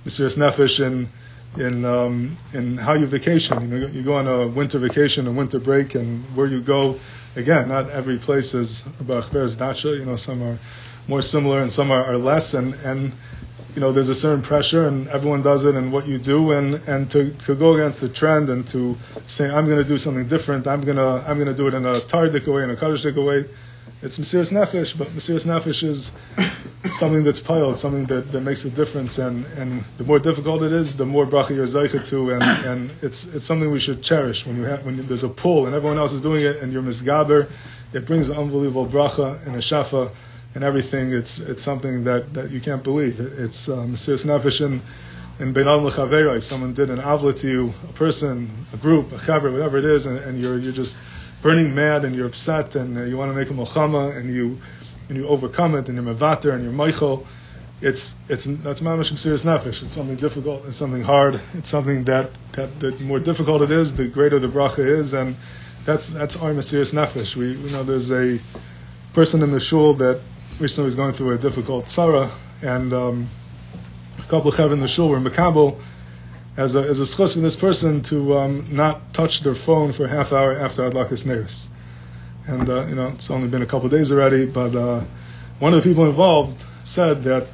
Mesiris 0.05 0.37
Nefesh 0.37 0.85
in 0.85 1.09
in 1.57 1.85
um, 1.85 2.37
in 2.53 2.77
how 2.77 2.93
you 2.93 3.05
vacation. 3.05 3.61
You 3.61 3.67
know, 3.67 3.87
you 3.87 4.03
go 4.03 4.15
on 4.15 4.27
a 4.27 4.47
winter 4.47 4.79
vacation, 4.79 5.27
a 5.27 5.31
winter 5.31 5.59
break, 5.59 5.95
and 5.95 6.23
where 6.35 6.47
you 6.47 6.61
go. 6.61 6.99
Again, 7.35 7.69
not 7.69 7.89
every 7.91 8.17
place 8.17 8.53
is 8.53 8.81
Baruch 9.01 9.31
dacha. 9.57 9.89
You 9.89 10.03
know, 10.05 10.15
some 10.15 10.41
are 10.41 10.57
more 11.09 11.21
similar 11.23 11.61
and 11.61 11.71
some 11.71 11.91
are, 11.91 12.05
are 12.05 12.17
less 12.17 12.53
and, 12.53 12.75
and 12.85 13.11
you 13.73 13.81
know 13.81 13.91
there's 13.91 14.09
a 14.09 14.15
certain 14.15 14.43
pressure 14.43 14.87
and 14.87 15.07
everyone 15.09 15.41
does 15.41 15.65
it 15.65 15.75
and 15.75 15.91
what 15.91 16.07
you 16.07 16.19
do 16.19 16.51
and, 16.51 16.75
and 16.87 17.09
to, 17.09 17.31
to 17.31 17.55
go 17.55 17.73
against 17.73 17.99
the 17.99 18.07
trend 18.07 18.49
and 18.49 18.67
to 18.67 18.95
say 19.25 19.49
I'm 19.49 19.65
going 19.65 19.79
to 19.81 19.87
do 19.87 19.97
something 19.97 20.27
different 20.27 20.67
I'm 20.67 20.81
going 20.81 20.97
to 20.97 21.23
I'm 21.27 21.43
to 21.43 21.53
do 21.53 21.67
it 21.67 21.73
in 21.73 21.85
a 21.85 21.95
tardik 21.95 22.47
way 22.47 22.63
in 22.63 22.69
a 22.69 22.75
kaddish 22.75 23.03
way 23.05 23.45
it's 24.01 24.17
Mesiris 24.19 24.51
Nefesh 24.53 24.97
but 24.97 25.07
Mesiris 25.09 25.45
Nefesh 25.45 25.83
is 25.83 26.11
something 26.91 27.23
that's 27.23 27.39
piled 27.39 27.75
something 27.75 28.05
that, 28.05 28.31
that 28.31 28.41
makes 28.41 28.65
a 28.65 28.69
difference 28.69 29.17
and, 29.17 29.45
and 29.57 29.83
the 29.97 30.03
more 30.03 30.19
difficult 30.19 30.63
it 30.63 30.71
is 30.71 30.95
the 30.95 31.05
more 31.05 31.25
bracha 31.25 31.49
you're 31.55 31.65
zeicha 31.65 32.05
to 32.05 32.31
and, 32.31 32.43
and 32.43 32.91
it's 33.01 33.25
it's 33.25 33.45
something 33.45 33.71
we 33.71 33.79
should 33.79 34.01
cherish 34.01 34.45
when 34.45 34.55
you 34.57 34.63
have 34.63 34.85
when 34.85 35.05
there's 35.07 35.23
a 35.23 35.29
pull 35.29 35.65
and 35.65 35.75
everyone 35.75 35.97
else 35.97 36.13
is 36.13 36.21
doing 36.21 36.43
it 36.43 36.57
and 36.57 36.71
you're 36.73 36.83
misgaber 36.83 37.49
it 37.93 38.05
brings 38.05 38.29
unbelievable 38.29 38.85
bracha 38.85 39.45
and 39.45 39.55
a 39.55 39.59
shafa 39.59 40.11
and 40.55 40.63
everything. 40.63 41.11
It's 41.11 41.39
it's 41.39 41.63
something 41.63 42.03
that, 42.05 42.33
that 42.33 42.51
you 42.51 42.59
can't 42.59 42.83
believe. 42.83 43.19
It's 43.19 43.69
um, 43.69 43.93
Mesiris 43.93 44.25
Nefesh 44.25 44.65
in, 44.65 44.81
in 45.39 45.53
Beinal 45.53 46.41
Someone 46.41 46.73
did 46.73 46.89
an 46.89 46.99
avla 46.99 47.35
to 47.37 47.47
you, 47.47 47.73
a 47.87 47.93
person, 47.93 48.49
a 48.73 48.77
group, 48.77 49.11
a 49.11 49.17
chaver, 49.17 49.51
whatever 49.51 49.77
it 49.77 49.85
is, 49.85 50.05
and, 50.05 50.17
and, 50.17 50.41
you're 50.41 50.57
you're 50.57 50.73
just 50.73 50.97
burning 51.41 51.73
mad 51.73 52.03
and 52.03 52.15
you're 52.15 52.27
upset 52.27 52.75
and 52.75 52.97
uh, 52.97 53.03
you 53.03 53.15
want 53.15 53.31
to 53.31 53.37
make 53.37 53.49
a 53.49 53.53
mochama 53.53 54.17
and 54.17 54.33
you 54.33 54.57
and 55.09 55.17
you 55.17 55.27
overcome 55.27 55.75
it 55.75 55.89
and 55.89 55.95
you're 55.95 56.15
mevater 56.15 56.53
and 56.53 56.63
you're 56.63 56.73
meichel. 56.73 57.25
It's 57.81 58.15
it's 58.27 58.45
that's 58.45 58.81
mamash 58.81 59.11
Mesiris 59.11 59.45
Nefesh. 59.45 59.83
It's 59.83 59.93
something 59.93 60.17
difficult. 60.17 60.65
It's 60.65 60.77
something 60.77 61.01
hard. 61.01 61.39
It's 61.53 61.69
something 61.69 62.03
that, 62.05 62.29
that 62.53 62.79
the 62.79 62.91
more 63.01 63.19
difficult 63.19 63.61
it 63.61 63.71
is, 63.71 63.95
the 63.95 64.07
greater 64.07 64.37
the 64.37 64.47
bracha 64.47 64.79
is, 64.79 65.13
and 65.13 65.35
that's 65.85 66.09
that's 66.09 66.35
our 66.35 66.51
Mesiris 66.51 66.93
Nefesh. 66.93 67.35
We 67.35 67.53
you 67.53 67.69
know 67.69 67.83
there's 67.83 68.11
a 68.11 68.39
person 69.13 69.43
in 69.43 69.51
the 69.51 69.59
shul 69.59 69.93
that 69.95 70.21
recently 70.59 70.87
was 70.87 70.95
going 70.95 71.13
through 71.13 71.31
a 71.31 71.37
difficult 71.37 71.89
Sarah, 71.89 72.31
and 72.61 72.91
um, 72.91 73.29
a 74.17 74.23
couple 74.23 74.51
of 74.51 74.55
Chav 74.55 74.73
in 74.73 74.81
the 74.81 74.87
shul 74.87 75.09
were 75.09 75.19
Makabal 75.19 75.79
as 76.57 76.75
a, 76.75 76.81
as 76.81 76.99
a 76.99 77.05
for 77.05 77.39
this 77.39 77.55
person 77.55 78.01
to 78.01 78.37
um, 78.37 78.67
not 78.75 79.13
touch 79.13 79.41
their 79.41 79.55
phone 79.55 79.93
for 79.93 80.05
a 80.05 80.09
half 80.09 80.33
hour 80.33 80.53
after 80.53 80.81
Adlakas 80.81 81.25
Neris. 81.25 81.69
And, 82.49 82.67
uh, 82.67 82.85
you 82.87 82.95
know, 82.95 83.09
it's 83.09 83.29
only 83.29 83.47
been 83.47 83.61
a 83.61 83.67
couple 83.67 83.85
of 83.85 83.91
days 83.91 84.11
already, 84.11 84.47
but 84.47 84.75
uh, 84.75 85.03
one 85.59 85.73
of 85.73 85.83
the 85.83 85.87
people 85.87 86.07
involved 86.07 86.63
said 86.83 87.23
that 87.25 87.47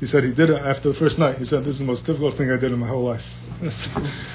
he 0.00 0.06
said 0.06 0.22
he 0.22 0.34
did 0.34 0.50
it 0.50 0.60
after 0.60 0.88
the 0.88 0.94
first 0.94 1.18
night. 1.18 1.38
He 1.38 1.46
said, 1.46 1.64
This 1.64 1.76
is 1.76 1.78
the 1.78 1.86
most 1.86 2.04
difficult 2.04 2.34
thing 2.34 2.50
I 2.50 2.58
did 2.58 2.72
in 2.72 2.78
my 2.78 2.86
whole 2.86 3.04
life. 3.04 3.32
That's, 3.62 3.86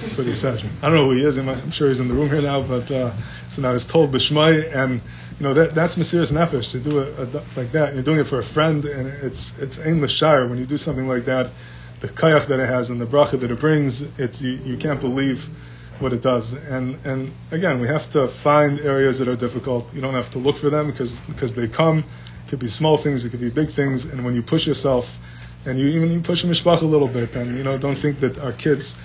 that's 0.01 0.17
what 0.17 0.25
he 0.25 0.33
said. 0.33 0.63
I 0.81 0.87
don't 0.87 0.95
know 0.95 1.09
who 1.09 1.11
he 1.11 1.23
is. 1.23 1.37
I'm 1.37 1.69
sure 1.69 1.89
he's 1.89 1.99
in 1.99 2.07
the 2.07 2.15
room 2.15 2.29
here 2.29 2.41
now, 2.41 2.63
but 2.63 2.89
uh, 2.89 3.13
so 3.49 3.61
now 3.61 3.73
he's 3.73 3.85
told 3.85 4.11
Bishmai, 4.11 4.75
and 4.75 5.01
you 5.37 5.43
know 5.43 5.53
that 5.53 5.75
that's 5.75 5.97
Mesiris 5.97 6.31
Nefesh 6.31 6.71
to 6.71 6.79
do 6.79 6.99
it 6.99 7.35
like 7.55 7.71
that. 7.73 7.93
You're 7.93 8.01
doing 8.01 8.19
it 8.19 8.23
for 8.23 8.39
a 8.39 8.43
friend, 8.43 8.85
and 8.85 9.07
it's 9.23 9.55
it's 9.59 9.77
Ein 9.77 10.01
L'Shire. 10.01 10.47
When 10.47 10.57
you 10.57 10.65
do 10.65 10.77
something 10.77 11.07
like 11.07 11.25
that, 11.25 11.51
the 11.99 12.07
kayach 12.07 12.47
that 12.47 12.59
it 12.59 12.67
has 12.67 12.89
and 12.89 12.99
the 12.99 13.05
bracha 13.05 13.39
that 13.39 13.51
it 13.51 13.59
brings, 13.59 14.01
it's 14.17 14.41
you, 14.41 14.53
you 14.53 14.77
can't 14.77 15.01
believe 15.01 15.49
what 16.01 16.13
it 16.13 16.21
does. 16.21 16.53
And 16.53 16.97
and 17.05 17.31
again, 17.51 17.79
we 17.79 17.87
have 17.87 18.09
to 18.11 18.27
find 18.27 18.79
areas 18.79 19.19
that 19.19 19.27
are 19.27 19.35
difficult. 19.35 19.93
You 19.93 20.01
don't 20.01 20.13
have 20.13 20.31
to 20.31 20.39
look 20.39 20.57
for 20.57 20.69
them 20.69 20.91
because 20.91 21.17
because 21.27 21.53
they 21.53 21.67
come. 21.67 21.99
It 21.99 22.49
could 22.49 22.59
be 22.59 22.67
small 22.67 22.97
things, 22.97 23.25
it 23.25 23.29
could 23.29 23.41
be 23.41 23.51
big 23.51 23.69
things, 23.69 24.05
and 24.05 24.25
when 24.25 24.33
you 24.33 24.41
push 24.41 24.65
yourself, 24.65 25.19
and 25.65 25.77
you 25.79 25.87
even 25.89 26.11
you 26.11 26.21
push 26.21 26.43
a 26.43 26.47
mishpach 26.47 26.81
a 26.81 26.85
little 26.85 27.07
bit, 27.07 27.35
and 27.35 27.55
you 27.55 27.63
know 27.63 27.77
don't 27.77 27.97
think 27.97 28.21
that 28.21 28.39
our 28.39 28.53
kids 28.53 28.95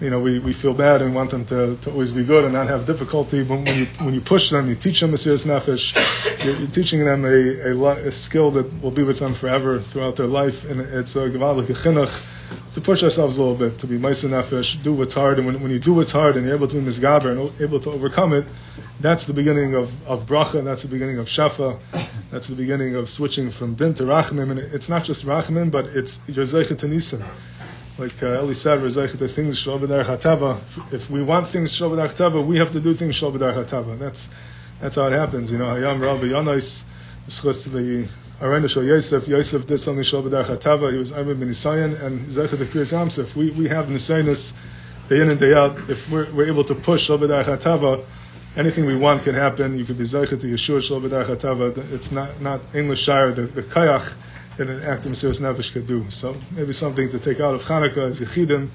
you 0.00 0.10
know, 0.10 0.20
we, 0.20 0.38
we 0.38 0.52
feel 0.52 0.74
bad 0.74 1.02
and 1.02 1.14
want 1.14 1.30
them 1.30 1.44
to, 1.46 1.76
to 1.76 1.90
always 1.90 2.12
be 2.12 2.22
good 2.22 2.44
and 2.44 2.52
not 2.52 2.68
have 2.68 2.86
difficulty. 2.86 3.42
But 3.42 3.56
when 3.56 3.78
you 3.78 3.86
when 3.98 4.14
you 4.14 4.20
push 4.20 4.50
them, 4.50 4.68
you 4.68 4.76
teach 4.76 5.00
them 5.00 5.12
a 5.12 5.16
serious 5.16 5.44
nefesh. 5.44 6.44
You're, 6.44 6.56
you're, 6.56 6.68
teaching 6.68 7.04
them 7.04 7.24
a, 7.24 7.28
a, 7.28 8.06
a, 8.06 8.12
skill 8.12 8.52
that 8.52 8.80
will 8.80 8.92
be 8.92 9.02
with 9.02 9.18
them 9.18 9.34
forever 9.34 9.80
throughout 9.80 10.16
their 10.16 10.26
life, 10.26 10.64
and 10.64 10.80
it's 10.80 11.16
a 11.16 11.28
gevadik 11.28 11.66
chinuch 11.66 12.37
to 12.74 12.80
push 12.80 13.02
ourselves 13.02 13.38
a 13.38 13.42
little 13.42 13.56
bit, 13.56 13.78
to 13.78 13.86
be 13.86 13.98
Maisa 13.98 14.28
Nefesh, 14.28 14.82
do 14.82 14.92
what's 14.92 15.14
hard, 15.14 15.38
and 15.38 15.46
when, 15.46 15.60
when 15.62 15.70
you 15.70 15.78
do 15.78 15.94
what's 15.94 16.12
hard 16.12 16.36
and 16.36 16.46
you're 16.46 16.54
able 16.54 16.68
to 16.68 16.74
be 16.74 16.80
Mizgaber 16.80 17.30
and 17.30 17.60
able 17.60 17.80
to 17.80 17.90
overcome 17.90 18.32
it, 18.32 18.44
that's 19.00 19.26
the 19.26 19.32
beginning 19.32 19.74
of, 19.74 20.06
of 20.06 20.26
Bracha, 20.26 20.58
and 20.58 20.66
that's 20.66 20.82
the 20.82 20.88
beginning 20.88 21.18
of 21.18 21.26
Shafa, 21.26 21.78
that's 22.30 22.48
the 22.48 22.56
beginning 22.56 22.94
of 22.94 23.08
switching 23.08 23.50
from 23.50 23.74
Din 23.74 23.94
to 23.94 24.04
Rachmim, 24.04 24.50
and 24.50 24.58
it's 24.58 24.88
not 24.88 25.04
just 25.04 25.24
Rachmim, 25.24 25.70
but 25.70 25.86
it's 25.86 26.18
your 26.28 26.44
Zeichet 26.44 26.80
Nisim. 26.88 27.24
Like 27.96 28.22
uh, 28.22 28.42
Eli 28.42 28.52
said, 28.52 28.78
Zeichet 28.80 29.30
things 29.30 29.64
Shalbadar 29.64 30.04
Hatava. 30.04 30.60
If 30.92 31.10
we 31.10 31.22
want 31.22 31.48
things 31.48 31.76
Shalbadar 31.76 32.08
Hatava, 32.08 32.46
we 32.46 32.58
have 32.58 32.72
to 32.72 32.80
do 32.80 32.94
things 32.94 33.20
Shalbadar 33.20 33.54
Hatava. 33.54 33.98
That's, 33.98 34.28
that's 34.80 34.96
how 34.96 35.08
it 35.08 35.12
happens, 35.12 35.50
you 35.50 35.58
know. 35.58 35.64
Hayam 35.64 36.00
Rabbi 36.00 36.26
Yanais, 36.26 36.84
the 38.38 38.46
Arena 38.46 38.68
Shal 38.68 38.84
Yosef, 38.84 39.26
Yosef 39.26 39.66
did 39.66 39.78
something 39.78 40.04
Shalbadar 40.04 40.46
Hatava, 40.46 40.92
he 40.92 40.98
was 40.98 41.10
ben 41.10 41.24
Isayan, 41.26 42.00
and 42.00 42.26
Zeichet 42.26 42.64
Kriyas 42.66 42.92
Yamsef. 42.92 43.34
We, 43.34 43.50
we 43.50 43.68
have 43.68 43.86
Nisainis 43.86 44.54
day 45.08 45.20
in 45.20 45.30
and 45.30 45.40
day 45.40 45.54
out. 45.54 45.90
If 45.90 46.08
we're, 46.10 46.30
we're 46.32 46.46
able 46.46 46.64
to 46.64 46.74
push 46.74 47.08
Shalbadar 47.08 47.44
Hatava, 47.44 48.04
anything 48.56 48.86
we 48.86 48.96
want 48.96 49.24
can 49.24 49.34
happen. 49.34 49.76
You 49.76 49.84
could 49.84 49.98
be 49.98 50.04
Zeichet 50.04 50.40
to 50.40 50.46
Yeshua 50.46 50.78
Shalbadar 50.78 51.26
Hatava. 51.26 51.76
It's 51.92 52.12
not, 52.12 52.40
not 52.40 52.60
English 52.74 53.02
Shire, 53.02 53.32
the, 53.32 53.42
the 53.42 53.62
Kayach 53.62 54.12
that 54.56 54.68
an 54.68 54.82
active 54.82 55.12
Mesiris 55.12 55.40
Nefesh 55.40 55.72
could 55.72 55.86
do. 55.86 56.08
So 56.10 56.36
maybe 56.52 56.72
something 56.72 57.10
to 57.10 57.18
take 57.18 57.40
out 57.40 57.54
of 57.54 57.62
Hanukkah 57.62 58.08
as 58.08 58.20
Yechidim, 58.20 58.68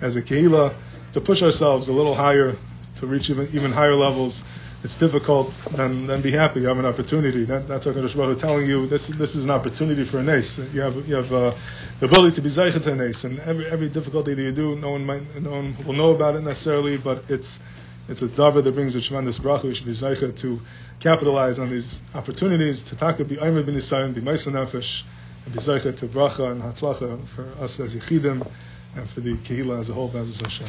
as 0.00 0.16
a 0.16 0.22
Kehila, 0.22 0.74
to 1.12 1.20
push 1.20 1.42
ourselves 1.42 1.88
a 1.88 1.92
little 1.92 2.14
higher, 2.14 2.56
to 2.96 3.06
reach 3.06 3.28
even, 3.28 3.48
even 3.52 3.72
higher 3.72 3.94
levels 3.94 4.44
it's 4.82 4.96
difficult, 4.96 5.52
then, 5.72 6.06
then 6.06 6.22
be 6.22 6.30
happy. 6.30 6.60
You 6.60 6.68
have 6.68 6.78
an 6.78 6.86
opportunity. 6.86 7.44
That, 7.44 7.68
that's 7.68 7.84
what 7.84 7.96
Kadosh 7.96 8.16
Baruch 8.16 8.38
telling 8.38 8.66
you. 8.66 8.86
This, 8.86 9.08
this 9.08 9.34
is 9.34 9.44
an 9.44 9.50
opportunity 9.50 10.04
for 10.04 10.20
a 10.20 10.22
nace. 10.22 10.58
You 10.72 10.80
have, 10.80 11.06
you 11.06 11.16
have 11.16 11.30
uh, 11.32 11.54
the 11.98 12.06
ability 12.06 12.36
to 12.36 12.40
be 12.40 12.48
zeichet 12.48 12.86
a 12.86 12.96
nace, 12.96 13.24
and 13.24 13.40
every, 13.40 13.66
every 13.66 13.90
difficulty 13.90 14.32
that 14.32 14.40
you 14.40 14.52
do, 14.52 14.76
no 14.76 14.90
one 14.92 15.04
might, 15.04 15.42
no 15.42 15.50
one 15.50 15.76
will 15.84 15.92
know 15.92 16.14
about 16.14 16.34
it 16.36 16.40
necessarily, 16.40 16.96
but 16.96 17.24
it's, 17.28 17.60
it's 18.08 18.22
a 18.22 18.28
davar 18.28 18.64
that 18.64 18.72
brings 18.72 18.94
a 18.94 19.02
tremendous 19.02 19.38
bracha. 19.38 19.64
You 19.64 19.74
should 19.74 19.84
be 19.86 19.92
zeichet 19.92 20.36
to 20.38 20.60
capitalize 20.98 21.58
on 21.58 21.68
these 21.68 22.00
opportunities. 22.14 22.80
To 22.82 22.96
taka 22.96 23.26
be 23.26 23.36
aymer 23.36 23.62
bin 23.62 23.74
Yisayim, 23.74 24.14
be 24.14 24.22
ma'isa 24.22 24.50
nefesh, 24.50 25.02
and 25.44 25.52
be 25.52 25.60
zeichet 25.60 25.98
to 25.98 26.06
bracha 26.06 26.52
and 26.52 26.62
hatzlacha 26.62 27.28
for 27.28 27.52
us 27.62 27.78
as 27.80 27.94
yichidim 27.94 28.50
and 28.96 29.08
for 29.08 29.20
the 29.20 29.34
kehila 29.36 29.78
as 29.78 29.90
a 29.90 29.92
whole, 29.92 30.08
Bezos 30.08 30.40
Hashem. 30.40 30.66